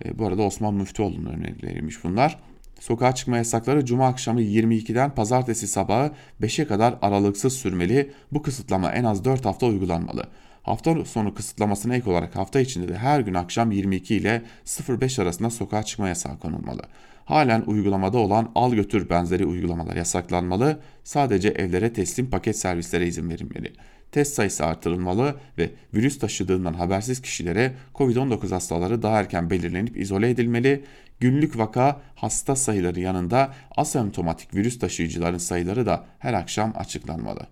E, 0.05 0.19
bu 0.19 0.25
arada 0.25 0.41
Osman 0.41 0.73
Müftüoğlu'nun 0.73 1.25
önerileriymiş 1.25 2.03
bunlar. 2.03 2.39
Sokağa 2.79 3.15
çıkma 3.15 3.37
yasakları 3.37 3.85
cuma 3.85 4.07
akşamı 4.07 4.41
22'den 4.41 5.15
pazartesi 5.15 5.67
sabahı 5.67 6.11
5'e 6.41 6.67
kadar 6.67 6.95
aralıksız 7.01 7.53
sürmeli. 7.53 8.11
Bu 8.31 8.41
kısıtlama 8.41 8.91
en 8.91 9.03
az 9.03 9.25
4 9.25 9.45
hafta 9.45 9.65
uygulanmalı. 9.65 10.23
Hafta 10.63 11.05
sonu 11.05 11.33
kısıtlamasına 11.33 11.95
ek 11.95 12.09
olarak 12.09 12.35
hafta 12.35 12.59
içinde 12.59 12.87
de 12.87 12.97
her 12.97 13.19
gün 13.19 13.33
akşam 13.33 13.71
22 13.71 14.15
ile 14.15 14.41
05 14.89 15.19
arasında 15.19 15.49
sokağa 15.49 15.83
çıkma 15.83 16.07
yasağı 16.07 16.39
konulmalı. 16.39 16.81
Halen 17.27 17.63
uygulamada 17.67 18.17
olan 18.17 18.51
al 18.55 18.74
götür 18.74 19.10
benzeri 19.10 19.46
uygulamalar 19.46 19.96
yasaklanmalı. 19.96 20.79
Sadece 21.03 21.50
evlere 21.50 21.93
teslim 21.93 22.29
paket 22.29 22.57
servislere 22.57 23.07
izin 23.07 23.29
verilmeli 23.29 23.74
test 24.12 24.34
sayısı 24.34 24.65
artırılmalı 24.65 25.36
ve 25.57 25.69
virüs 25.93 26.19
taşıdığından 26.19 26.74
habersiz 26.74 27.22
kişilere 27.22 27.74
COVID-19 27.96 28.50
hastaları 28.50 29.01
daha 29.01 29.19
erken 29.19 29.50
belirlenip 29.50 29.98
izole 29.98 30.29
edilmeli. 30.29 30.84
Günlük 31.19 31.57
vaka 31.57 32.01
hasta 32.15 32.55
sayıları 32.55 33.00
yanında 33.00 33.53
asemptomatik 33.75 34.55
virüs 34.55 34.79
taşıyıcıların 34.79 35.38
sayıları 35.38 35.86
da 35.86 36.05
her 36.19 36.34
akşam 36.34 36.74
açıklanmalı. 36.75 37.48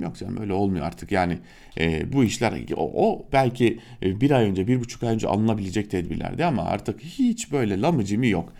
Yok 0.00 0.16
canım 0.18 0.40
öyle 0.40 0.52
olmuyor 0.52 0.86
artık 0.86 1.12
yani 1.12 1.38
e, 1.78 2.12
bu 2.12 2.24
işler 2.24 2.52
o, 2.76 3.08
o 3.08 3.26
belki 3.32 3.80
e, 4.02 4.20
bir 4.20 4.30
ay 4.30 4.44
önce 4.44 4.66
bir 4.66 4.80
buçuk 4.80 5.02
ay 5.02 5.14
önce 5.14 5.28
alınabilecek 5.28 5.90
tedbirlerdi 5.90 6.44
ama 6.44 6.64
artık 6.64 7.00
hiç 7.00 7.52
böyle 7.52 7.80
lamıcımı 7.80 8.26
yok. 8.26 8.52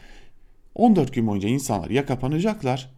14 0.80 1.14
gün 1.14 1.26
boyunca 1.26 1.48
insanlar 1.48 1.90
ya 1.90 2.06
kapanacaklar 2.06 2.90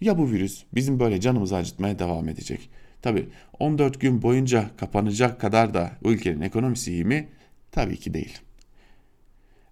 ya 0.00 0.18
bu 0.18 0.30
virüs 0.30 0.64
bizim 0.74 1.00
böyle 1.00 1.20
canımızı 1.20 1.56
acıtmaya 1.56 1.98
devam 1.98 2.28
edecek. 2.28 2.70
Tabi 3.02 3.28
14 3.58 4.00
gün 4.00 4.22
boyunca 4.22 4.70
kapanacak 4.76 5.40
kadar 5.40 5.74
da 5.74 5.90
ülkenin 6.04 6.40
ekonomisi 6.40 6.92
iyi 6.92 7.04
mi? 7.04 7.28
Tabii 7.72 7.96
ki 7.96 8.14
değil. 8.14 8.38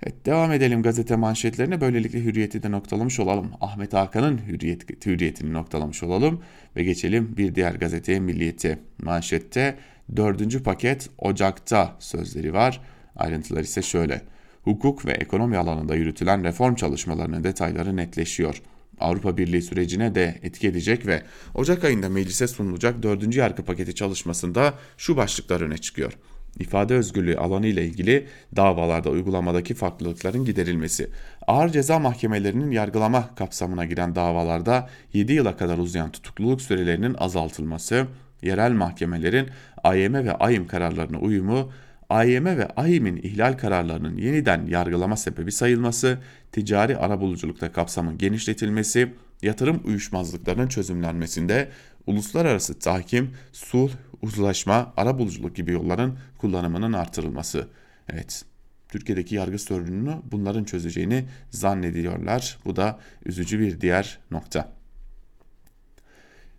Evet 0.02 0.26
devam 0.26 0.52
edelim 0.52 0.82
gazete 0.82 1.16
manşetlerine. 1.16 1.80
Böylelikle 1.80 2.20
hürriyeti 2.24 2.62
de 2.62 2.70
noktalamış 2.70 3.20
olalım. 3.20 3.50
Ahmet 3.60 3.92
Hakan'ın 3.92 4.38
hürriyet, 4.38 5.06
hürriyetini 5.06 5.52
noktalamış 5.52 6.02
olalım. 6.02 6.42
Ve 6.76 6.84
geçelim 6.84 7.36
bir 7.36 7.54
diğer 7.54 7.74
gazeteye 7.74 8.20
Milliyet'e. 8.20 8.78
Manşette 9.02 9.76
dördüncü 10.16 10.62
paket 10.62 11.10
Ocak'ta 11.18 11.96
sözleri 11.98 12.52
var. 12.52 12.80
Ayrıntılar 13.16 13.60
ise 13.60 13.82
şöyle. 13.82 14.33
Hukuk 14.64 15.06
ve 15.06 15.12
ekonomi 15.12 15.56
alanında 15.56 15.94
yürütülen 15.94 16.44
reform 16.44 16.74
çalışmalarının 16.74 17.44
detayları 17.44 17.96
netleşiyor. 17.96 18.62
Avrupa 19.00 19.36
Birliği 19.36 19.62
sürecine 19.62 20.14
de 20.14 20.38
etki 20.42 20.68
edecek 20.68 21.06
ve 21.06 21.22
Ocak 21.54 21.84
ayında 21.84 22.08
meclise 22.08 22.46
sunulacak 22.46 23.02
dördüncü 23.02 23.38
yargı 23.38 23.64
paketi 23.64 23.94
çalışmasında 23.94 24.74
şu 24.96 25.16
başlıklar 25.16 25.60
öne 25.60 25.78
çıkıyor. 25.78 26.12
İfade 26.58 26.94
özgürlüğü 26.94 27.36
alanı 27.36 27.66
ile 27.66 27.84
ilgili 27.84 28.26
davalarda 28.56 29.10
uygulamadaki 29.10 29.74
farklılıkların 29.74 30.44
giderilmesi, 30.44 31.10
ağır 31.46 31.68
ceza 31.68 31.98
mahkemelerinin 31.98 32.70
yargılama 32.70 33.34
kapsamına 33.34 33.84
giren 33.84 34.14
davalarda 34.14 34.88
7 35.12 35.32
yıla 35.32 35.56
kadar 35.56 35.78
uzayan 35.78 36.12
tutukluluk 36.12 36.62
sürelerinin 36.62 37.14
azaltılması, 37.14 38.06
yerel 38.42 38.72
mahkemelerin 38.72 39.48
AYM 39.84 40.14
ve 40.14 40.32
AYM 40.32 40.66
kararlarına 40.66 41.18
uyumu, 41.18 41.72
AYM 42.10 42.44
ve 42.44 42.66
AYM'in 42.66 43.16
ihlal 43.16 43.52
kararlarının 43.52 44.16
yeniden 44.16 44.66
yargılama 44.66 45.16
sebebi 45.16 45.52
sayılması, 45.52 46.18
ticari 46.52 46.96
arabuluculukta 46.96 47.72
kapsamın 47.72 48.18
genişletilmesi, 48.18 49.12
yatırım 49.42 49.80
uyuşmazlıklarının 49.84 50.68
çözümlenmesinde 50.68 51.68
uluslararası 52.06 52.78
tahkim, 52.78 53.30
sulh, 53.52 53.90
uzlaşma, 54.22 54.92
arabuluculuk 54.96 55.56
gibi 55.56 55.72
yolların 55.72 56.18
kullanımının 56.38 56.92
artırılması. 56.92 57.68
Evet, 58.08 58.44
Türkiye'deki 58.88 59.34
yargı 59.34 59.58
sorununu 59.58 60.22
bunların 60.32 60.64
çözeceğini 60.64 61.24
zannediyorlar. 61.50 62.58
Bu 62.64 62.76
da 62.76 62.98
üzücü 63.24 63.60
bir 63.60 63.80
diğer 63.80 64.18
nokta. 64.30 64.72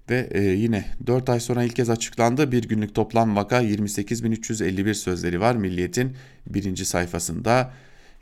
Ve 0.10 0.30
e, 0.32 0.42
yine 0.42 0.86
4 1.08 1.30
ay 1.30 1.40
sonra 1.40 1.64
ilk 1.64 1.76
kez 1.76 1.90
açıklandı. 1.90 2.52
Bir 2.52 2.64
günlük 2.64 2.96
toplam 2.96 3.36
vaka 3.36 3.64
28.351 3.64 4.94
sözleri 4.94 5.42
var. 5.42 5.56
Milliyet'in 5.56 6.16
birinci 6.48 6.86
sayfasında. 6.86 7.72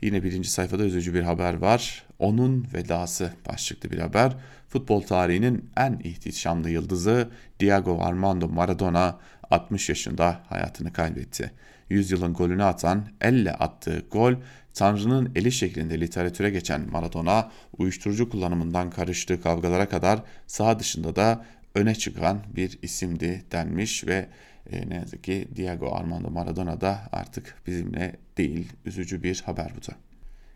Yine 0.02 0.22
birinci 0.22 0.50
sayfada 0.50 0.84
üzücü 0.84 1.14
bir 1.14 1.22
haber 1.22 1.54
var. 1.54 2.02
Onun 2.18 2.66
vedası 2.74 3.32
başlıklı 3.48 3.90
bir 3.90 3.98
haber. 3.98 4.36
Futbol 4.68 5.00
tarihinin 5.00 5.70
en 5.76 6.00
ihtişamlı 6.04 6.70
yıldızı 6.70 7.28
Diego 7.60 8.00
Armando 8.02 8.48
Maradona 8.48 9.18
60 9.50 9.88
yaşında 9.88 10.40
hayatını 10.48 10.92
kaybetti. 10.92 11.50
Yüzyılın 11.90 12.34
golünü 12.34 12.64
atan, 12.64 13.04
elle 13.20 13.52
attığı 13.52 14.02
gol, 14.10 14.34
Tanrı'nın 14.74 15.32
eli 15.34 15.52
şeklinde 15.52 16.00
literatüre 16.00 16.50
geçen 16.50 16.90
Maradona, 16.90 17.50
uyuşturucu 17.78 18.28
kullanımından 18.30 18.90
karıştığı 18.90 19.42
kavgalara 19.42 19.88
kadar 19.88 20.22
sağ 20.46 20.78
dışında 20.78 21.16
da 21.16 21.44
öne 21.74 21.94
çıkan 21.94 22.40
bir 22.56 22.78
isimdi 22.82 23.44
denmiş 23.52 24.06
ve 24.06 24.26
e, 24.70 24.88
ne 24.88 24.94
yazık 24.94 25.24
ki 25.24 25.48
Diego 25.56 25.94
Armando 25.94 26.30
Maradona 26.30 26.80
da 26.80 27.08
artık 27.12 27.54
bizimle 27.66 28.16
değil. 28.38 28.72
Üzücü 28.84 29.22
bir 29.22 29.42
haber 29.46 29.72
bu 29.76 29.90
da. 29.90 29.96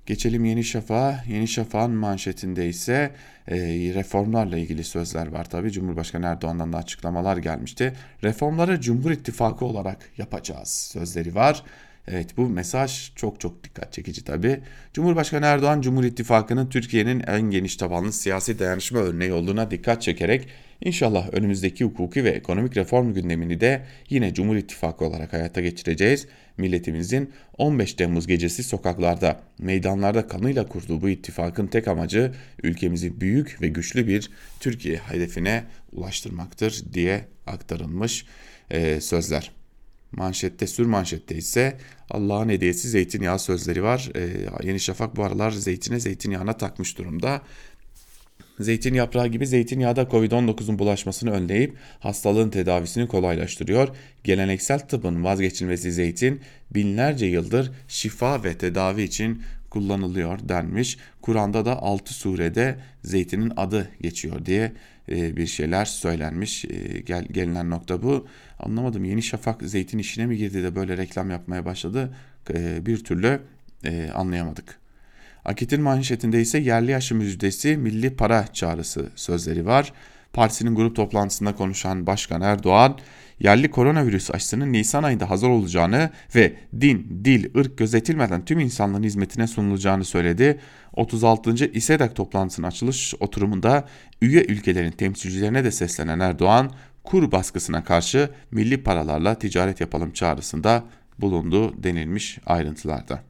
Geçelim 0.07 0.45
Yeni 0.45 0.65
Şafak'a. 0.65 1.25
Yeni 1.29 1.49
Şafak'ın 1.49 1.91
manşetinde 1.91 2.69
ise 2.69 3.11
e, 3.49 3.57
reformlarla 3.95 4.59
ilgili 4.59 4.85
sözler 4.85 5.27
var 5.27 5.51
tabi. 5.51 5.73
Cumhurbaşkanı 5.73 6.27
Erdoğan'dan 6.27 6.73
da 6.73 6.77
açıklamalar 6.77 7.37
gelmişti. 7.37 7.93
Reformları 8.25 8.81
Cumhur 8.81 9.11
İttifakı 9.11 9.65
olarak 9.65 10.11
yapacağız 10.19 10.69
sözleri 10.93 11.35
var. 11.35 11.63
Evet 12.09 12.37
bu 12.37 12.49
mesaj 12.49 13.15
çok 13.15 13.41
çok 13.41 13.65
dikkat 13.65 13.93
çekici 13.93 14.25
tabi. 14.25 14.61
Cumhurbaşkanı 14.93 15.47
Erdoğan 15.47 15.81
Cumhur 15.81 16.05
İttifakı'nın 16.05 16.69
Türkiye'nin 16.69 17.21
en 17.27 17.43
geniş 17.43 17.77
tabanlı 17.77 18.13
siyasi 18.13 18.59
dayanışma 18.59 18.99
örneği 18.99 19.33
olduğuna 19.33 19.71
dikkat 19.71 20.03
çekerek 20.03 20.49
inşallah 20.81 21.29
önümüzdeki 21.33 21.85
hukuki 21.85 22.25
ve 22.25 22.31
ekonomik 22.31 22.77
reform 22.77 23.15
gündemini 23.15 23.61
de 23.61 23.87
yine 24.11 24.35
Cumhur 24.35 24.57
İttifakı 24.57 25.05
olarak 25.05 25.33
hayata 25.33 25.61
geçireceğiz. 25.61 26.27
Milletimizin 26.57 27.33
15 27.59 27.95
Temmuz 27.95 28.27
gecesi 28.27 28.63
sokaklarda, 28.65 29.41
meydanlarda 29.59 30.27
kanıyla 30.27 30.67
kurduğu 30.67 31.03
bu 31.03 31.09
ittifakın 31.09 31.67
tek 31.67 31.89
amacı 31.89 32.33
ülkemizi 32.63 33.21
büyük 33.21 33.63
ve 33.63 33.69
güçlü 33.69 34.07
bir 34.07 34.31
Türkiye 34.61 34.97
hedefine 34.97 35.65
ulaştırmaktır 35.93 36.83
diye 36.93 37.25
aktarılmış 37.47 38.27
e, 38.71 39.01
sözler. 39.01 39.51
Manşette 40.13 40.67
sür 40.67 40.87
manşette 40.87 41.35
ise 41.35 41.79
Allah'ın 42.11 42.49
hediyesi 42.49 42.89
zeytinyağı 42.89 43.39
sözleri 43.39 43.83
var. 43.83 44.11
Ee, 44.17 44.29
Yeni 44.63 44.81
Şafak 44.81 45.17
bu 45.17 45.25
aralar 45.25 45.51
zeytine 45.51 46.01
zeytinyağına 46.01 46.53
takmış 46.53 46.99
durumda. 46.99 47.43
Zeytin 48.61 48.95
yaprağı 48.95 49.27
gibi 49.27 49.47
zeytinyağı 49.47 49.97
da 49.97 50.03
Covid-19'un 50.03 50.79
bulaşmasını 50.79 51.31
önleyip 51.31 51.77
hastalığın 52.01 52.51
tedavisini 52.51 53.09
kolaylaştırıyor. 53.09 53.89
Geleneksel 54.25 54.79
tıbbın 54.79 55.25
vazgeçilmezi 55.25 55.93
zeytin 55.93 56.41
binlerce 56.71 57.27
yıldır 57.27 57.71
şifa 57.89 58.45
ve 58.45 58.59
tedavi 58.59 59.03
için 59.03 59.43
kullanılıyor 59.71 60.39
denmiş. 60.49 60.99
Kur'an'da 61.23 61.65
da 61.65 61.83
6 61.83 62.15
surede 62.15 62.79
zeytinin 63.05 63.53
adı 63.57 63.89
geçiyor 64.01 64.47
diye 64.47 64.73
e, 65.09 65.37
bir 65.37 65.47
şeyler 65.47 65.85
söylenmiş. 65.85 66.65
E, 66.65 67.01
gel, 67.07 67.25
gelinen 67.25 67.71
nokta 67.71 68.03
bu. 68.03 68.27
Anlamadım 68.59 69.05
Yeni 69.05 69.23
Şafak 69.23 69.63
zeytin 69.63 69.99
işine 69.99 70.27
mi 70.27 70.37
girdi 70.37 70.63
de 70.63 70.75
böyle 70.75 70.97
reklam 70.97 71.31
yapmaya 71.31 71.65
başladı 71.65 72.15
e, 72.55 72.87
bir 72.87 73.05
türlü 73.05 73.41
anlayamadık. 74.15 74.79
Akit'in 75.49 75.83
manşetinde 75.83 76.41
ise 76.41 76.59
yerli 76.59 76.97
aşı 76.97 77.15
müjdesi 77.15 77.77
milli 77.77 78.17
para 78.17 78.47
çağrısı 78.53 79.09
sözleri 79.15 79.67
var. 79.67 79.93
Partisinin 80.33 80.75
grup 80.75 80.97
toplantısında 80.97 81.55
konuşan 81.55 82.07
Başkan 82.07 82.41
Erdoğan 82.41 82.99
yerli 83.41 83.71
koronavirüs 83.71 84.31
aşısının 84.31 84.73
Nisan 84.73 85.03
ayında 85.03 85.31
hazır 85.31 85.49
olacağını 85.49 86.11
ve 86.35 86.55
din, 86.81 87.21
dil, 87.25 87.59
ırk 87.59 87.79
gözetilmeden 87.79 88.45
tüm 88.45 88.61
insanların 88.61 89.03
hizmetine 89.03 89.47
sunulacağını 89.47 90.05
söyledi. 90.05 90.61
36. 90.93 91.65
İSEDAK 91.65 92.17
toplantısının 92.17 92.67
açılış 92.67 93.15
oturumunda 93.21 93.85
üye 94.23 94.45
ülkelerin 94.45 94.91
temsilcilerine 94.91 95.65
de 95.65 95.71
seslenen 95.71 96.21
Erdoğan, 96.21 96.71
kur 97.05 97.33
baskısına 97.33 97.85
karşı 97.85 98.31
milli 98.51 98.83
paralarla 98.83 99.35
ticaret 99.35 99.81
yapalım 99.81 100.13
çağrısında 100.13 100.85
bulundu 101.19 101.83
denilmiş 101.83 102.39
ayrıntılarda. 102.47 103.28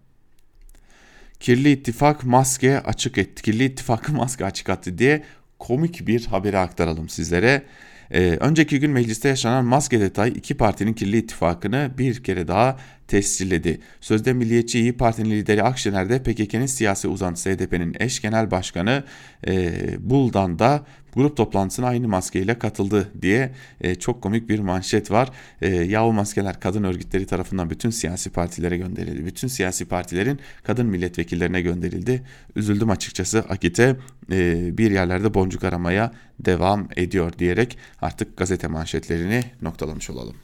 Kirli 1.40 1.72
ittifak 1.72 2.24
maske 2.24 2.80
açık 2.80 3.18
etti. 3.18 3.42
Kirli 3.42 3.64
ittifakı 3.64 4.12
maske 4.16 4.44
açık 4.44 4.68
attı 4.68 4.98
diye 4.98 5.22
komik 5.58 6.06
bir 6.06 6.26
haberi 6.26 6.58
aktaralım 6.58 7.08
sizlere. 7.08 7.62
Ee, 8.10 8.36
önceki 8.40 8.80
gün 8.80 8.90
mecliste 8.90 9.28
yaşanan 9.28 9.64
maske 9.64 10.00
detay 10.00 10.28
iki 10.28 10.56
partinin 10.56 10.92
kirli 10.92 11.18
ittifakını 11.18 11.90
bir 11.98 12.22
kere 12.22 12.48
daha 12.48 12.78
tescilledi. 13.08 13.80
Sözde 14.00 14.32
Milliyetçi 14.32 14.80
İyi 14.80 14.96
Parti'nin 14.96 15.30
lideri 15.30 15.62
Akşener 15.62 16.08
de 16.08 16.22
PKK'nın 16.22 16.66
siyasi 16.66 17.08
uzantısı 17.08 17.50
HDP'nin 17.50 17.96
eş 18.00 18.22
genel 18.22 18.50
başkanı 18.50 19.04
e, 19.46 19.72
Buldan 20.10 20.58
da 20.58 20.84
grup 21.18 21.36
toplantısına 21.36 21.86
aynı 21.86 22.08
maskeyle 22.08 22.58
katıldı 22.58 23.10
diye 23.22 23.54
e, 23.80 23.94
çok 23.94 24.22
komik 24.22 24.48
bir 24.48 24.58
manşet 24.58 25.10
var. 25.10 25.30
E, 25.62 25.68
yahu 25.68 26.12
maskeler 26.12 26.60
kadın 26.60 26.84
örgütleri 26.84 27.26
tarafından 27.26 27.70
bütün 27.70 27.90
siyasi 27.90 28.30
partilere 28.30 28.76
gönderildi. 28.76 29.26
Bütün 29.26 29.48
siyasi 29.48 29.84
partilerin 29.84 30.40
kadın 30.62 30.86
milletvekillerine 30.86 31.60
gönderildi. 31.60 32.22
Üzüldüm 32.56 32.90
açıkçası 32.90 33.38
Akit'e 33.38 33.96
e, 34.32 34.78
bir 34.78 34.90
yerlerde 34.90 35.34
boncuk 35.34 35.64
aramaya 35.64 36.12
devam 36.40 36.88
ediyor 36.96 37.32
diyerek 37.38 37.78
artık 38.02 38.36
gazete 38.36 38.66
manşetlerini 38.66 39.44
noktalamış 39.62 40.10
olalım. 40.10 40.36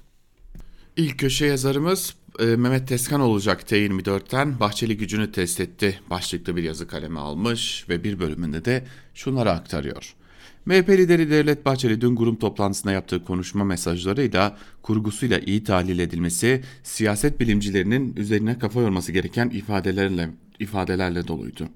İlk 0.96 1.18
köşe 1.18 1.46
yazarımız 1.46 2.14
e, 2.38 2.44
Mehmet 2.44 2.88
Teskan 2.88 3.20
olacak 3.20 3.62
T24'ten 3.72 4.60
Bahçeli 4.60 4.96
gücünü 4.96 5.32
test 5.32 5.60
etti. 5.60 6.00
Başlıklı 6.10 6.56
bir 6.56 6.62
yazı 6.62 6.88
kalemi 6.88 7.18
almış 7.18 7.88
ve 7.88 8.04
bir 8.04 8.18
bölümünde 8.18 8.64
de 8.64 8.84
şunları 9.14 9.50
aktarıyor. 9.50 10.14
MHP 10.66 10.88
lideri 10.88 11.30
Devlet 11.30 11.66
Bahçeli 11.66 12.00
dün 12.00 12.16
grup 12.16 12.40
toplantısında 12.40 12.92
yaptığı 12.92 13.24
konuşma 13.24 13.64
mesajlarıyla 13.64 14.56
kurgusuyla 14.82 15.38
iyi 15.38 15.64
tahlil 15.64 15.98
edilmesi, 15.98 16.62
siyaset 16.82 17.40
bilimcilerinin 17.40 18.16
üzerine 18.16 18.58
kafa 18.58 18.80
yorması 18.80 19.12
gereken 19.12 19.50
ifadelerle 19.50 20.30
ifadelerle 20.58 21.28
doluydu. 21.28 21.68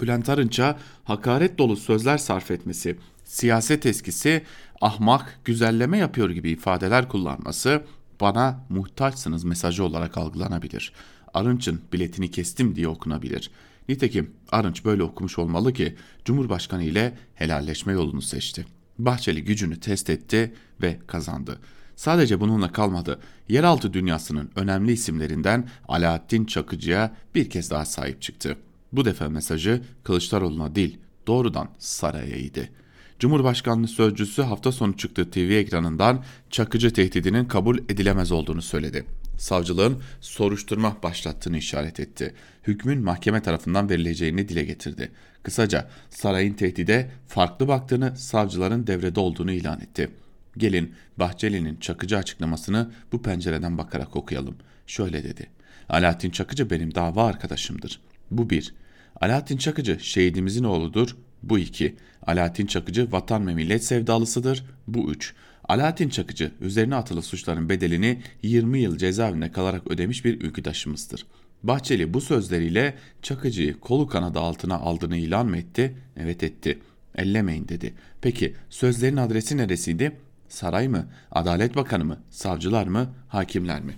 Bülent 0.00 0.28
Arınç'a 0.28 0.78
hakaret 1.04 1.58
dolu 1.58 1.76
sözler 1.76 2.18
sarf 2.18 2.50
etmesi, 2.50 2.96
siyaset 3.24 3.86
eskisi, 3.86 4.42
ahmak, 4.80 5.40
güzelleme 5.44 5.98
yapıyor 5.98 6.30
gibi 6.30 6.50
ifadeler 6.50 7.08
kullanması 7.08 7.82
bana 8.20 8.64
muhtaçsınız 8.68 9.44
mesajı 9.44 9.84
olarak 9.84 10.18
algılanabilir. 10.18 10.92
Arınç'ın 11.34 11.80
biletini 11.92 12.30
kestim 12.30 12.76
diye 12.76 12.88
okunabilir. 12.88 13.50
Nitekim 13.88 14.30
Arınç 14.52 14.84
böyle 14.84 15.02
okumuş 15.02 15.38
olmalı 15.38 15.72
ki 15.72 15.96
Cumhurbaşkanı 16.24 16.84
ile 16.84 17.18
helalleşme 17.34 17.92
yolunu 17.92 18.22
seçti. 18.22 18.66
Bahçeli 18.98 19.44
gücünü 19.44 19.80
test 19.80 20.10
etti 20.10 20.54
ve 20.82 20.98
kazandı. 21.06 21.60
Sadece 21.96 22.40
bununla 22.40 22.72
kalmadı. 22.72 23.20
Yeraltı 23.48 23.92
dünyasının 23.92 24.50
önemli 24.56 24.92
isimlerinden 24.92 25.68
Alaaddin 25.88 26.44
Çakıcı'ya 26.44 27.16
bir 27.34 27.50
kez 27.50 27.70
daha 27.70 27.84
sahip 27.84 28.22
çıktı. 28.22 28.56
Bu 28.92 29.04
defa 29.04 29.28
mesajı 29.28 29.82
Kılıçdaroğlu'na 30.04 30.74
değil, 30.74 30.98
doğrudan 31.26 31.68
saraya 31.78 32.36
idi. 32.36 32.72
Cumhurbaşkanlığı 33.18 33.88
sözcüsü 33.88 34.42
hafta 34.42 34.72
sonu 34.72 34.96
çıktığı 34.96 35.30
TV 35.30 35.38
ekranından 35.38 36.24
Çakıcı 36.50 36.92
tehdidinin 36.92 37.44
kabul 37.44 37.78
edilemez 37.78 38.32
olduğunu 38.32 38.62
söyledi 38.62 39.04
savcılığın 39.38 40.02
soruşturma 40.20 41.02
başlattığını 41.02 41.58
işaret 41.58 42.00
etti. 42.00 42.34
Hükmün 42.66 43.02
mahkeme 43.02 43.42
tarafından 43.42 43.90
verileceğini 43.90 44.48
dile 44.48 44.64
getirdi. 44.64 45.10
Kısaca 45.42 45.88
sarayın 46.10 46.54
tehdide 46.54 47.10
farklı 47.28 47.68
baktığını, 47.68 48.16
savcıların 48.16 48.86
devrede 48.86 49.20
olduğunu 49.20 49.52
ilan 49.52 49.80
etti. 49.80 50.10
Gelin 50.56 50.94
Bahçeli'nin 51.16 51.76
Çakıcı 51.76 52.18
açıklamasını 52.18 52.90
bu 53.12 53.22
pencereden 53.22 53.78
bakarak 53.78 54.16
okuyalım. 54.16 54.56
Şöyle 54.86 55.24
dedi. 55.24 55.50
Alaaddin 55.88 56.30
Çakıcı 56.30 56.70
benim 56.70 56.94
dava 56.94 57.26
arkadaşımdır. 57.26 58.00
Bu 58.30 58.50
bir. 58.50 58.74
Alaaddin 59.20 59.56
Çakıcı 59.56 59.98
şehidimizin 60.00 60.64
oğludur. 60.64 61.16
Bu 61.42 61.58
iki. 61.58 61.96
Alaaddin 62.26 62.66
Çakıcı 62.66 63.12
vatan 63.12 63.46
ve 63.46 63.54
millet 63.54 63.84
sevdalısıdır. 63.84 64.64
Bu 64.88 65.10
üç. 65.10 65.34
Alaaddin 65.68 66.08
Çakıcı 66.08 66.52
üzerine 66.60 66.94
atılı 66.94 67.22
suçların 67.22 67.68
bedelini 67.68 68.22
20 68.42 68.78
yıl 68.78 68.98
cezaevinde 68.98 69.52
kalarak 69.52 69.90
ödemiş 69.90 70.24
bir 70.24 70.40
ülküdaşımızdır. 70.40 71.26
Bahçeli 71.62 72.14
bu 72.14 72.20
sözleriyle 72.20 72.94
Çakıcı'yı 73.22 73.80
kolu 73.80 74.06
kanadı 74.06 74.38
altına 74.38 74.76
aldığını 74.76 75.16
ilan 75.16 75.46
mı 75.46 75.56
etti? 75.56 75.96
Evet 76.16 76.42
etti. 76.42 76.78
Ellemeyin 77.14 77.68
dedi. 77.68 77.94
Peki 78.20 78.54
sözlerin 78.70 79.16
adresi 79.16 79.56
neresiydi? 79.56 80.16
Saray 80.48 80.88
mı? 80.88 81.06
Adalet 81.30 81.76
Bakanı 81.76 82.04
mı? 82.04 82.18
Savcılar 82.30 82.86
mı? 82.86 83.08
Hakimler 83.28 83.82
mi? 83.82 83.94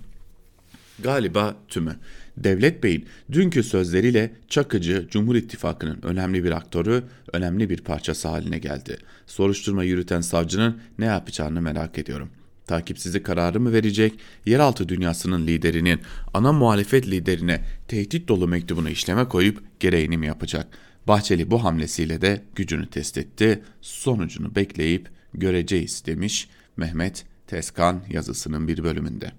Galiba 1.03 1.55
tümü. 1.67 1.95
Devlet 2.43 2.83
Bey'in 2.83 3.05
dünkü 3.31 3.63
sözleriyle 3.63 4.31
Çakıcı 4.47 5.07
Cumhur 5.11 5.35
İttifakı'nın 5.35 5.99
önemli 6.03 6.43
bir 6.43 6.51
aktörü, 6.51 7.03
önemli 7.33 7.69
bir 7.69 7.81
parçası 7.81 8.27
haline 8.27 8.59
geldi. 8.59 8.97
Soruşturma 9.25 9.83
yürüten 9.83 10.21
savcının 10.21 10.81
ne 10.99 11.05
yapacağını 11.05 11.61
merak 11.61 11.97
ediyorum. 11.97 12.29
Takipsizlik 12.67 13.25
kararı 13.25 13.59
mı 13.59 13.73
verecek, 13.73 14.13
yeraltı 14.45 14.89
dünyasının 14.89 15.47
liderinin 15.47 15.99
ana 16.33 16.53
muhalefet 16.53 17.07
liderine 17.07 17.61
tehdit 17.87 18.27
dolu 18.27 18.47
mektubunu 18.47 18.89
işleme 18.89 19.25
koyup 19.25 19.63
gereğini 19.79 20.17
mi 20.17 20.27
yapacak? 20.27 20.67
Bahçeli 21.07 21.51
bu 21.51 21.63
hamlesiyle 21.63 22.21
de 22.21 22.41
gücünü 22.55 22.87
test 22.87 23.17
etti, 23.17 23.61
sonucunu 23.81 24.55
bekleyip 24.55 25.09
göreceğiz 25.33 26.03
demiş 26.05 26.49
Mehmet 26.77 27.25
Teskan 27.47 28.01
yazısının 28.09 28.67
bir 28.67 28.83
bölümünde. 28.83 29.31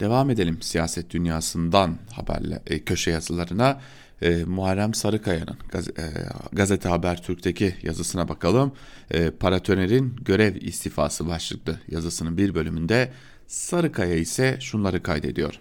Devam 0.00 0.30
edelim 0.30 0.62
siyaset 0.62 1.10
dünyasından 1.10 1.98
haberle 2.12 2.62
e, 2.66 2.78
köşe 2.84 3.10
yazılarına. 3.10 3.80
e, 4.22 4.44
Muharrem 4.44 4.94
Sarıkaya'nın 4.94 5.56
gaz, 5.68 5.88
e, 5.88 5.92
Gazete 6.52 6.88
Habertürk'teki 6.88 7.74
yazısına 7.82 8.28
bakalım. 8.28 8.72
E, 9.10 9.30
Paratoner'in 9.30 10.16
görev 10.24 10.56
istifası 10.56 11.28
başlıklı 11.28 11.80
yazısının 11.88 12.36
bir 12.36 12.54
bölümünde 12.54 13.12
Sarıkaya 13.46 14.14
ise 14.14 14.56
şunları 14.60 15.02
kaydediyor. 15.02 15.60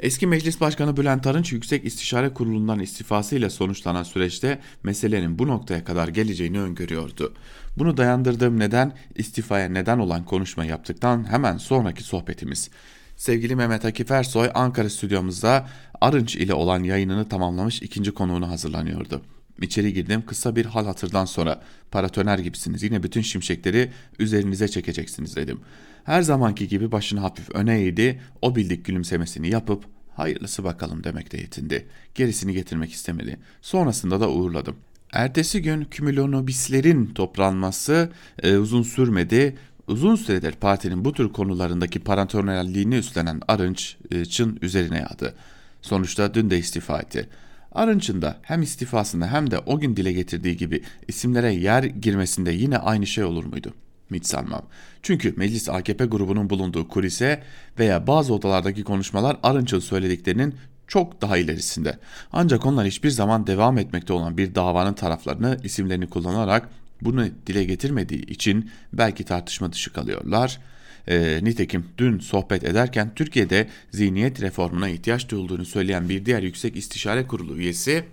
Eski 0.00 0.26
Meclis 0.26 0.60
Başkanı 0.60 0.96
Bülent 0.96 1.26
Arınç 1.26 1.52
Yüksek 1.52 1.84
İstişare 1.84 2.34
Kurulu'ndan 2.34 2.78
istifasıyla 2.78 3.50
sonuçlanan 3.50 4.02
süreçte 4.02 4.58
meselenin 4.82 5.38
bu 5.38 5.48
noktaya 5.48 5.84
kadar 5.84 6.08
geleceğini 6.08 6.60
öngörüyordu. 6.60 7.34
Bunu 7.78 7.96
dayandırdığım 7.96 8.58
neden 8.58 8.96
istifaya 9.14 9.68
neden 9.68 9.98
olan 9.98 10.24
konuşma 10.24 10.64
yaptıktan 10.64 11.30
hemen 11.30 11.56
sonraki 11.56 12.02
sohbetimiz. 12.02 12.70
Sevgili 13.16 13.56
Mehmet 13.56 13.84
Akif 13.84 14.10
Ersoy 14.10 14.50
Ankara 14.54 14.90
stüdyomuzda 14.90 15.68
Arınç 16.00 16.36
ile 16.36 16.54
olan 16.54 16.82
yayınını 16.82 17.28
tamamlamış 17.28 17.82
ikinci 17.82 18.10
konuğunu 18.12 18.48
hazırlanıyordu. 18.48 19.22
İçeri 19.62 19.92
girdim 19.94 20.22
kısa 20.26 20.56
bir 20.56 20.64
hal 20.66 20.86
hatırdan 20.86 21.24
sonra 21.24 21.62
paratoner 21.90 22.38
gibisiniz 22.38 22.82
yine 22.82 23.02
bütün 23.02 23.20
şimşekleri 23.20 23.90
üzerinize 24.18 24.68
çekeceksiniz 24.68 25.36
dedim. 25.36 25.60
Her 26.04 26.22
zamanki 26.22 26.68
gibi 26.68 26.92
başını 26.92 27.20
hafif 27.20 27.50
öne 27.50 27.80
eğdi 27.80 28.20
o 28.42 28.56
bildik 28.56 28.84
gülümsemesini 28.84 29.48
yapıp 29.48 29.84
hayırlısı 30.16 30.64
bakalım 30.64 31.04
demekte 31.04 31.36
yetindi. 31.36 31.86
Gerisini 32.14 32.52
getirmek 32.52 32.92
istemedi. 32.92 33.38
Sonrasında 33.62 34.20
da 34.20 34.30
uğurladım. 34.30 34.76
Ertesi 35.12 35.62
gün 35.62 35.84
kümülonobislerin 35.84 37.06
toplanması 37.06 38.10
e, 38.42 38.56
uzun 38.56 38.82
sürmedi. 38.82 39.56
Uzun 39.86 40.16
süredir 40.16 40.52
partinin 40.52 41.04
bu 41.04 41.12
tür 41.12 41.32
konularındaki 41.32 42.00
paratonerliğini 42.00 42.94
üstlenen 42.94 43.40
Arınç'ın 43.48 44.58
üzerine 44.62 44.98
yağdı. 44.98 45.34
Sonuçta 45.82 46.34
dün 46.34 46.50
de 46.50 46.58
istifa 46.58 47.00
etti. 47.00 47.28
Arınç'ın 47.72 48.22
da 48.22 48.38
hem 48.42 48.62
istifasında 48.62 49.32
hem 49.32 49.50
de 49.50 49.58
o 49.58 49.78
gün 49.78 49.96
dile 49.96 50.12
getirdiği 50.12 50.56
gibi 50.56 50.82
isimlere 51.08 51.54
yer 51.54 51.84
girmesinde 51.84 52.52
yine 52.52 52.78
aynı 52.78 53.06
şey 53.06 53.24
olur 53.24 53.44
muydu? 53.44 53.74
Hiç 54.14 54.26
sanmam. 54.26 54.62
Çünkü 55.02 55.34
meclis 55.36 55.68
AKP 55.68 56.04
grubunun 56.04 56.50
bulunduğu 56.50 56.88
kulise 56.88 57.42
veya 57.78 58.06
bazı 58.06 58.34
odalardaki 58.34 58.84
konuşmalar 58.84 59.36
Arınç'ın 59.42 59.78
söylediklerinin 59.80 60.54
çok 60.86 61.22
daha 61.22 61.36
ilerisinde. 61.36 61.98
Ancak 62.32 62.66
onlar 62.66 62.86
hiçbir 62.86 63.10
zaman 63.10 63.46
devam 63.46 63.78
etmekte 63.78 64.12
olan 64.12 64.38
bir 64.38 64.54
davanın 64.54 64.94
taraflarını 64.94 65.58
isimlerini 65.64 66.06
kullanarak 66.06 66.68
bunu 67.02 67.26
dile 67.46 67.64
getirmediği 67.64 68.26
için 68.26 68.70
belki 68.92 69.24
tartışma 69.24 69.72
dışı 69.72 69.92
kalıyorlar. 69.92 70.60
E, 71.08 71.40
nitekim 71.42 71.86
dün 71.98 72.18
sohbet 72.18 72.64
ederken 72.64 73.14
Türkiye'de 73.14 73.68
zihniyet 73.90 74.42
reformuna 74.42 74.88
ihtiyaç 74.88 75.28
duyulduğunu 75.28 75.64
söyleyen 75.64 76.08
bir 76.08 76.26
diğer 76.26 76.42
Yüksek 76.42 76.76
İstişare 76.76 77.26
Kurulu 77.26 77.56
üyesi 77.56 78.04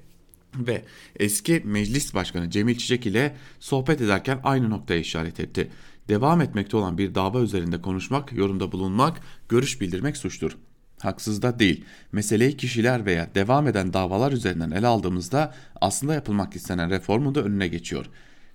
ve 0.55 0.81
eski 1.19 1.61
meclis 1.65 2.13
başkanı 2.13 2.49
Cemil 2.49 2.77
Çiçek 2.77 3.05
ile 3.05 3.35
sohbet 3.59 4.01
ederken 4.01 4.39
aynı 4.43 4.69
noktaya 4.69 4.99
işaret 4.99 5.39
etti. 5.39 5.67
Devam 6.09 6.41
etmekte 6.41 6.77
olan 6.77 6.97
bir 6.97 7.15
dava 7.15 7.41
üzerinde 7.41 7.81
konuşmak, 7.81 8.33
yorumda 8.33 8.71
bulunmak, 8.71 9.21
görüş 9.49 9.81
bildirmek 9.81 10.17
suçtur. 10.17 10.57
Haksız 10.99 11.41
da 11.41 11.59
değil. 11.59 11.85
Meseleyi 12.11 12.57
kişiler 12.57 13.05
veya 13.05 13.35
devam 13.35 13.67
eden 13.67 13.93
davalar 13.93 14.31
üzerinden 14.31 14.71
ele 14.71 14.87
aldığımızda 14.87 15.53
aslında 15.81 16.13
yapılmak 16.13 16.55
istenen 16.55 16.89
reformun 16.89 17.35
da 17.35 17.41
önüne 17.41 17.67
geçiyor. 17.67 18.05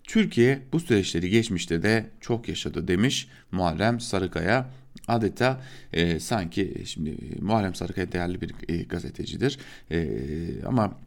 Türkiye 0.05 0.63
bu 0.73 0.81
süreçleri 0.81 1.31
geçmişte 1.31 1.83
de 1.83 2.11
çok 2.21 2.49
yaşadı 2.49 2.89
demiş 2.89 3.29
Muharrem 3.53 4.01
Sarıkaya. 4.01 4.71
Adeta 5.09 5.61
e, 5.93 6.21
sanki 6.21 6.83
şimdi 6.85 7.17
Muharrem 7.41 7.75
Sarıkaya 7.75 8.13
değerli 8.13 8.41
bir 8.41 8.55
e, 8.69 8.83
gazetecidir 8.83 9.59
e, 9.91 10.09
ama 10.67 10.99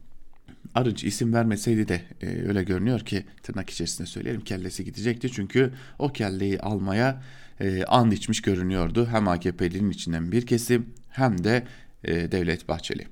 Arıcı 0.77 1.07
isim 1.07 1.33
vermeseydi 1.33 1.87
de 1.87 2.01
e, 2.21 2.47
öyle 2.47 2.63
görünüyor 2.63 2.99
ki 2.99 3.25
tırnak 3.43 3.69
içerisinde 3.69 4.07
söyleyelim 4.07 4.41
kellesi 4.41 4.85
gidecekti. 4.85 5.31
Çünkü 5.31 5.73
o 5.99 6.13
kelleyi 6.13 6.59
almaya 6.59 7.23
e, 7.59 7.83
and 7.83 8.11
içmiş 8.11 8.41
görünüyordu. 8.41 9.07
Hem 9.11 9.27
AKP'linin 9.27 9.89
içinden 9.89 10.31
bir 10.31 10.45
kesim 10.45 10.93
hem 11.09 11.43
de 11.43 11.67
e, 12.03 12.31
Devlet 12.31 12.67
Bahçeli. 12.67 13.07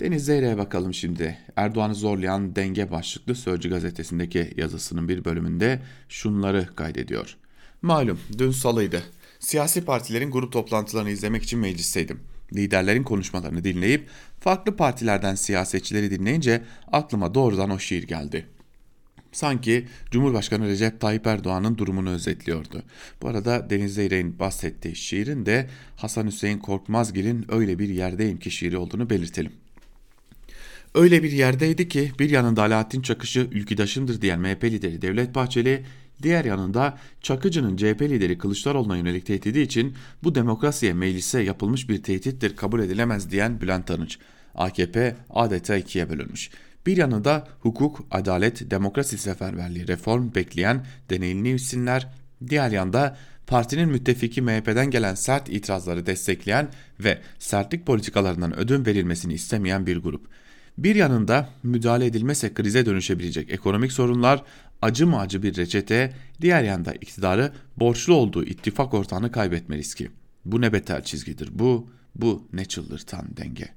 Deniz 0.00 0.24
Zeyre'ye 0.24 0.58
bakalım 0.58 0.94
şimdi. 0.94 1.38
Erdoğan'ı 1.56 1.94
zorlayan 1.94 2.56
denge 2.56 2.90
başlıklı 2.90 3.34
Sözcü 3.34 3.70
gazetesindeki 3.70 4.54
yazısının 4.56 5.08
bir 5.08 5.24
bölümünde 5.24 5.82
şunları 6.08 6.68
kaydediyor. 6.76 7.36
Malum 7.82 8.20
dün 8.38 8.50
salıydı. 8.50 9.02
Siyasi 9.38 9.84
partilerin 9.84 10.30
grup 10.30 10.52
toplantılarını 10.52 11.10
izlemek 11.10 11.42
için 11.42 11.58
meclisteydim. 11.58 12.20
Liderlerin 12.52 13.02
konuşmalarını 13.02 13.64
dinleyip 13.64 14.08
farklı 14.40 14.76
partilerden 14.76 15.34
siyasetçileri 15.34 16.10
dinleyince 16.10 16.62
aklıma 16.92 17.34
doğrudan 17.34 17.70
o 17.70 17.78
şiir 17.78 18.02
geldi. 18.02 18.46
Sanki 19.32 19.86
Cumhurbaşkanı 20.10 20.68
Recep 20.68 21.00
Tayyip 21.00 21.26
Erdoğan'ın 21.26 21.78
durumunu 21.78 22.10
özetliyordu. 22.10 22.82
Bu 23.22 23.28
arada 23.28 23.70
Deniz 23.70 23.94
Zeyrek'in 23.94 24.38
bahsettiği 24.38 24.96
şiirin 24.96 25.46
de 25.46 25.68
Hasan 25.96 26.26
Hüseyin 26.26 26.58
Korkmazgil'in 26.58 27.46
öyle 27.48 27.78
bir 27.78 27.88
yerdeyim 27.88 28.38
ki 28.38 28.50
şiiri 28.50 28.76
olduğunu 28.76 29.10
belirtelim. 29.10 29.52
Öyle 30.94 31.22
bir 31.22 31.32
yerdeydi 31.32 31.88
ki 31.88 32.12
bir 32.18 32.30
yanında 32.30 32.62
Alaaddin 32.62 33.02
Çakışı 33.02 33.40
ülküdaşımdır 33.40 34.22
diyen 34.22 34.40
MHP 34.40 34.64
lideri 34.64 35.02
Devlet 35.02 35.34
Bahçeli, 35.34 35.84
diğer 36.22 36.44
yanında 36.44 36.98
Çakıcı'nın 37.20 37.76
CHP 37.76 38.02
lideri 38.02 38.38
Kılıçdaroğlu'na 38.38 38.96
yönelik 38.96 39.26
tehdidi 39.26 39.60
için 39.60 39.94
bu 40.22 40.34
demokrasiye 40.34 40.92
meclise 40.92 41.40
yapılmış 41.40 41.88
bir 41.88 42.02
tehdittir 42.02 42.56
kabul 42.56 42.80
edilemez 42.80 43.30
diyen 43.30 43.60
Bülent 43.60 43.90
Arınç. 43.90 44.18
AKP 44.54 45.16
adeta 45.30 45.76
ikiye 45.76 46.10
bölünmüş. 46.10 46.50
Bir 46.86 46.96
yanında 46.96 47.48
hukuk, 47.60 48.06
adalet, 48.10 48.70
demokrasi 48.70 49.18
seferberliği, 49.18 49.88
reform 49.88 50.34
bekleyen 50.34 50.86
deneyimli 51.10 51.54
isimler, 51.54 52.08
diğer 52.48 52.70
yanda 52.70 53.16
partinin 53.46 53.88
müttefiki 53.88 54.42
MHP'den 54.42 54.90
gelen 54.90 55.14
sert 55.14 55.48
itirazları 55.48 56.06
destekleyen 56.06 56.68
ve 57.00 57.18
sertlik 57.38 57.86
politikalarından 57.86 58.58
ödün 58.58 58.86
verilmesini 58.86 59.34
istemeyen 59.34 59.86
bir 59.86 59.96
grup. 59.96 60.26
Bir 60.78 60.96
yanında 60.96 61.48
müdahale 61.62 62.06
edilmese 62.06 62.54
krize 62.54 62.86
dönüşebilecek 62.86 63.50
ekonomik 63.50 63.92
sorunlar, 63.92 64.42
acı 64.82 65.06
mı 65.06 65.18
acı 65.18 65.42
bir 65.42 65.56
reçete, 65.56 66.12
diğer 66.40 66.62
yanda 66.62 66.92
iktidarı 66.92 67.52
borçlu 67.76 68.14
olduğu 68.14 68.44
ittifak 68.44 68.94
ortağını 68.94 69.32
kaybetme 69.32 69.76
riski. 69.76 70.10
Bu 70.44 70.60
ne 70.60 70.72
beter 70.72 71.04
çizgidir 71.04 71.48
bu, 71.52 71.90
bu 72.14 72.48
ne 72.52 72.64
çıldırtan 72.64 73.26
denge. 73.36 73.68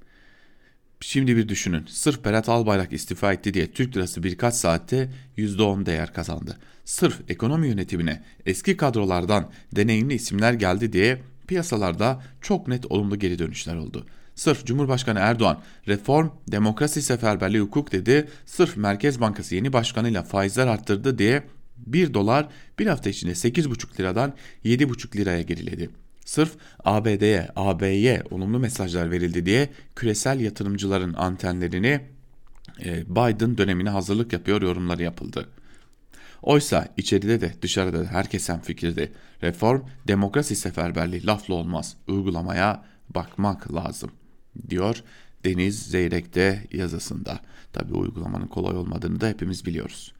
Şimdi 1.00 1.38
bir 1.38 1.50
düşünün. 1.50 1.86
Sırf 1.88 2.26
Berat 2.26 2.50
Albayrak 2.50 2.94
istifa 2.94 3.34
etti 3.34 3.54
diye 3.54 3.72
Türk 3.72 3.98
lirası 3.98 4.24
birkaç 4.24 4.54
saatte 4.54 5.10
%10 5.38 5.86
değer 5.86 6.14
kazandı. 6.14 6.58
Sırf 6.86 7.22
ekonomi 7.32 7.68
yönetimine 7.68 8.24
eski 8.46 8.78
kadrolardan 8.78 9.52
deneyimli 9.76 10.14
isimler 10.14 10.54
geldi 10.54 10.94
diye 10.94 11.22
piyasalarda 11.48 12.24
çok 12.42 12.68
net 12.68 12.92
olumlu 12.92 13.20
geri 13.20 13.40
dönüşler 13.40 13.76
oldu. 13.76 14.06
Sırf 14.36 14.66
Cumhurbaşkanı 14.66 15.20
Erdoğan 15.20 15.62
reform, 15.88 16.30
demokrasi 16.48 17.02
seferberliği 17.02 17.64
hukuk 17.64 17.92
dedi, 17.92 18.28
sırf 18.46 18.78
Merkez 18.78 19.22
Bankası 19.22 19.56
yeni 19.56 19.74
başkanıyla 19.74 20.24
faizler 20.24 20.68
arttırdı 20.68 21.18
diye 21.18 21.44
1 21.78 22.14
dolar 22.14 22.48
bir 22.80 22.88
hafta 22.88 23.10
içinde 23.10 23.32
8,5 23.32 24.00
liradan 24.00 24.34
7,5 24.66 25.18
liraya 25.18 25.42
geriledi. 25.42 25.90
Sırf 26.26 26.52
ABD'ye, 26.84 27.48
AB'ye 27.56 28.24
olumlu 28.32 28.60
mesajlar 28.60 29.12
verildi 29.12 29.46
diye 29.46 29.70
küresel 29.96 30.40
yatırımcıların 30.40 31.14
antenlerini 31.14 32.02
e, 32.86 33.06
Biden 33.10 33.58
dönemine 33.58 33.90
hazırlık 33.90 34.34
yapıyor 34.34 34.62
yorumları 34.62 35.04
yapıldı. 35.04 35.50
Oysa 36.42 36.88
içeride 36.98 37.42
de 37.42 37.54
dışarıda 37.62 38.06
da 38.06 38.08
herkes 38.08 38.50
fikirde. 38.64 39.12
Reform, 39.44 39.82
demokrasi 40.08 40.56
seferberliği 40.56 41.26
lafla 41.26 41.54
olmaz. 41.54 41.98
Uygulamaya 42.08 42.86
bakmak 43.10 43.74
lazım 43.74 44.12
diyor 44.70 45.04
Deniz 45.46 45.80
Zeyrek'te 45.84 46.68
yazısında. 46.74 47.40
Tabi 47.74 47.94
uygulamanın 47.94 48.48
kolay 48.48 48.78
olmadığını 48.78 49.22
da 49.22 49.28
hepimiz 49.28 49.66
biliyoruz. 49.66 50.14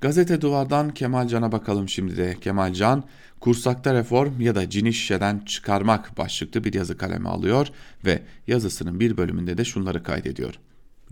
Gazete 0.00 0.40
Duvar'dan 0.40 0.94
Kemal 0.94 1.28
Can'a 1.28 1.52
bakalım 1.52 1.88
şimdi 1.88 2.16
de. 2.16 2.36
Kemal 2.40 2.72
Can, 2.72 3.04
kursakta 3.40 3.94
reform 3.94 4.40
ya 4.40 4.54
da 4.54 4.70
cini 4.70 4.94
şişeden 4.94 5.38
çıkarmak 5.38 6.18
başlıklı 6.18 6.64
bir 6.64 6.74
yazı 6.74 6.96
kaleme 6.96 7.28
alıyor 7.28 7.68
ve 8.04 8.22
yazısının 8.46 9.00
bir 9.00 9.16
bölümünde 9.16 9.58
de 9.58 9.64
şunları 9.64 10.02
kaydediyor. 10.02 10.54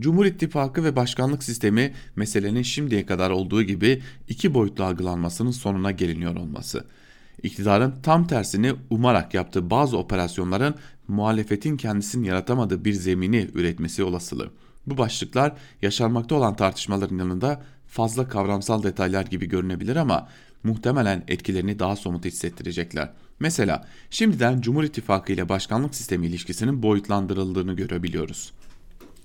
Cumhur 0.00 0.26
İttifakı 0.26 0.84
ve 0.84 0.96
başkanlık 0.96 1.44
sistemi 1.44 1.94
meselenin 2.16 2.62
şimdiye 2.62 3.06
kadar 3.06 3.30
olduğu 3.30 3.62
gibi 3.62 4.02
iki 4.28 4.54
boyutlu 4.54 4.84
algılanmasının 4.84 5.50
sonuna 5.50 5.90
geliniyor 5.90 6.36
olması. 6.36 6.84
İktidarın 7.42 7.94
tam 8.02 8.26
tersini 8.26 8.74
umarak 8.90 9.34
yaptığı 9.34 9.70
bazı 9.70 9.98
operasyonların 9.98 10.74
muhalefetin 11.08 11.76
kendisinin 11.76 12.24
yaratamadığı 12.24 12.84
bir 12.84 12.92
zemini 12.92 13.48
üretmesi 13.54 14.04
olasılığı. 14.04 14.50
Bu 14.86 14.98
başlıklar 14.98 15.52
yaşanmakta 15.82 16.34
olan 16.34 16.56
tartışmaların 16.56 17.18
yanında 17.18 17.62
fazla 17.86 18.28
kavramsal 18.28 18.82
detaylar 18.82 19.26
gibi 19.26 19.46
görünebilir 19.48 19.96
ama 19.96 20.28
muhtemelen 20.62 21.24
etkilerini 21.28 21.78
daha 21.78 21.96
somut 21.96 22.24
hissettirecekler. 22.24 23.10
Mesela 23.40 23.88
şimdiden 24.10 24.60
Cumhur 24.60 24.84
İttifakı 24.84 25.32
ile 25.32 25.48
başkanlık 25.48 25.94
sistemi 25.94 26.26
ilişkisinin 26.26 26.82
boyutlandırıldığını 26.82 27.72
görebiliyoruz. 27.72 28.52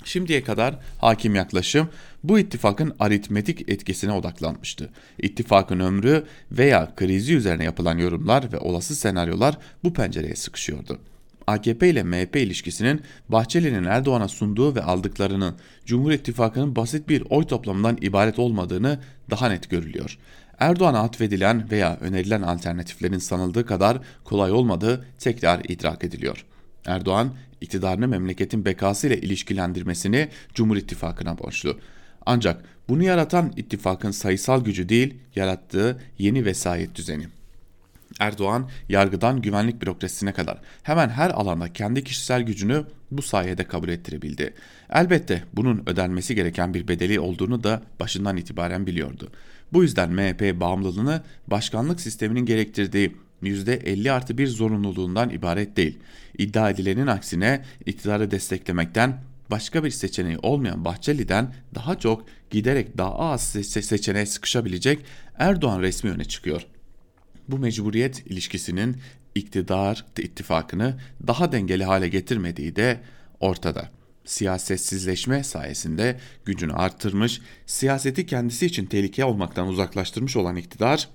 Şimdiye 0.03 0.43
kadar 0.43 0.79
hakim 0.97 1.35
yaklaşım 1.35 1.89
bu 2.23 2.39
ittifakın 2.39 2.95
aritmetik 2.99 3.69
etkisine 3.69 4.11
odaklanmıştı. 4.11 4.89
İttifakın 5.17 5.79
ömrü 5.79 6.25
veya 6.51 6.95
krizi 6.95 7.35
üzerine 7.35 7.63
yapılan 7.63 7.97
yorumlar 7.97 8.53
ve 8.53 8.57
olası 8.57 8.95
senaryolar 8.95 9.57
bu 9.83 9.93
pencereye 9.93 10.35
sıkışıyordu. 10.35 10.99
AKP 11.47 11.89
ile 11.89 12.03
MHP 12.03 12.35
ilişkisinin 12.35 13.01
Bahçeli'nin 13.29 13.83
Erdoğan'a 13.83 14.27
sunduğu 14.27 14.75
ve 14.75 14.81
aldıklarının 14.81 15.55
Cumhur 15.85 16.11
İttifakı'nın 16.11 16.75
basit 16.75 17.09
bir 17.09 17.23
oy 17.29 17.47
toplamından 17.47 17.97
ibaret 18.01 18.39
olmadığını 18.39 18.99
daha 19.29 19.49
net 19.49 19.69
görülüyor. 19.69 20.17
Erdoğan'a 20.59 20.99
atfedilen 20.99 21.71
veya 21.71 21.97
önerilen 22.01 22.41
alternatiflerin 22.41 23.17
sanıldığı 23.17 23.65
kadar 23.65 23.97
kolay 24.23 24.51
olmadığı 24.51 25.05
tekrar 25.19 25.61
idrak 25.67 26.03
ediliyor. 26.03 26.45
Erdoğan 26.85 27.33
iktidarını 27.61 28.07
memleketin 28.07 28.65
bekası 28.65 29.07
ile 29.07 29.21
ilişkilendirmesini 29.21 30.29
Cumhur 30.53 30.77
İttifakı'na 30.77 31.37
borçlu. 31.37 31.77
Ancak 32.25 32.63
bunu 32.89 33.03
yaratan 33.03 33.53
ittifakın 33.55 34.11
sayısal 34.11 34.63
gücü 34.63 34.89
değil, 34.89 35.13
yarattığı 35.35 36.01
yeni 36.17 36.45
vesayet 36.45 36.95
düzeni. 36.95 37.27
Erdoğan 38.19 38.69
yargıdan 38.89 39.41
güvenlik 39.41 39.81
bürokrasisine 39.81 40.33
kadar 40.33 40.57
hemen 40.83 41.09
her 41.09 41.29
alanda 41.29 41.73
kendi 41.73 42.03
kişisel 42.03 42.41
gücünü 42.41 42.85
bu 43.11 43.21
sayede 43.21 43.63
kabul 43.63 43.89
ettirebildi. 43.89 44.53
Elbette 44.93 45.43
bunun 45.53 45.83
ödenmesi 45.85 46.35
gereken 46.35 46.73
bir 46.73 46.87
bedeli 46.87 47.19
olduğunu 47.19 47.63
da 47.63 47.81
başından 47.99 48.37
itibaren 48.37 48.87
biliyordu. 48.87 49.31
Bu 49.73 49.83
yüzden 49.83 50.11
MHP 50.11 50.59
bağımlılığını 50.59 51.21
başkanlık 51.47 52.01
sisteminin 52.01 52.45
gerektirdiği 52.45 53.15
%50 53.43 54.11
artı 54.11 54.37
bir 54.37 54.47
zorunluluğundan 54.47 55.29
ibaret 55.29 55.77
değil. 55.77 55.99
İddia 56.37 56.69
edilenin 56.69 57.07
aksine 57.07 57.65
iktidarı 57.85 58.31
desteklemekten 58.31 59.21
başka 59.51 59.83
bir 59.83 59.89
seçeneği 59.89 60.37
olmayan 60.37 60.85
Bahçeli'den 60.85 61.53
daha 61.75 61.99
çok 61.99 62.25
giderek 62.49 62.97
daha 62.97 63.15
az 63.19 63.41
seçeneğe 63.63 64.25
sıkışabilecek 64.25 65.05
Erdoğan 65.37 65.81
resmi 65.81 66.11
öne 66.11 66.25
çıkıyor. 66.25 66.65
Bu 67.47 67.59
mecburiyet 67.59 68.27
ilişkisinin 68.27 68.97
iktidar 69.35 70.05
ittifakını 70.17 70.99
daha 71.27 71.51
dengeli 71.51 71.83
hale 71.83 72.07
getirmediği 72.07 72.75
de 72.75 72.99
ortada. 73.39 73.89
Siyasetsizleşme 74.25 75.43
sayesinde 75.43 76.19
gücünü 76.45 76.73
arttırmış, 76.73 77.41
siyaseti 77.65 78.25
kendisi 78.25 78.65
için 78.65 78.85
tehlike 78.85 79.25
olmaktan 79.25 79.67
uzaklaştırmış 79.67 80.35
olan 80.35 80.55
iktidar 80.55 81.09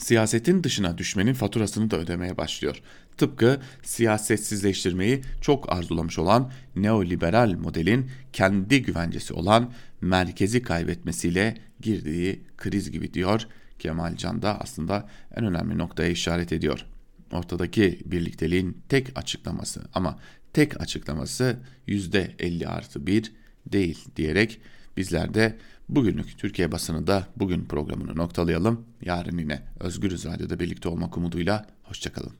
siyasetin 0.00 0.64
dışına 0.64 0.98
düşmenin 0.98 1.34
faturasını 1.34 1.90
da 1.90 1.98
ödemeye 1.98 2.36
başlıyor. 2.36 2.82
Tıpkı 3.16 3.60
siyasetsizleştirmeyi 3.82 5.22
çok 5.40 5.72
arzulamış 5.72 6.18
olan 6.18 6.52
neoliberal 6.76 7.52
modelin 7.52 8.10
kendi 8.32 8.82
güvencesi 8.82 9.34
olan 9.34 9.72
merkezi 10.00 10.62
kaybetmesiyle 10.62 11.56
girdiği 11.80 12.40
kriz 12.56 12.90
gibi 12.90 13.14
diyor 13.14 13.46
Kemal 13.78 14.16
Can 14.16 14.42
da 14.42 14.60
aslında 14.60 15.08
en 15.36 15.44
önemli 15.44 15.78
noktaya 15.78 16.08
işaret 16.08 16.52
ediyor. 16.52 16.86
Ortadaki 17.32 18.00
birlikteliğin 18.04 18.82
tek 18.88 19.18
açıklaması 19.18 19.82
ama 19.94 20.18
tek 20.52 20.80
açıklaması 20.80 21.56
%50 21.88 22.66
artı 22.66 23.06
1 23.06 23.32
değil 23.66 24.04
diyerek 24.16 24.60
bizler 24.96 25.34
de 25.34 25.56
bugünlük 25.90 26.38
Türkiye 26.38 26.72
basını 26.72 27.06
da 27.06 27.26
bugün 27.36 27.64
programını 27.64 28.16
noktalayalım. 28.16 28.86
Yarın 29.02 29.38
yine 29.38 29.62
Özgürüz 29.80 30.24
Radyo'da 30.24 30.60
birlikte 30.60 30.88
olmak 30.88 31.16
umuduyla 31.16 31.66
hoşçakalın. 31.82 32.39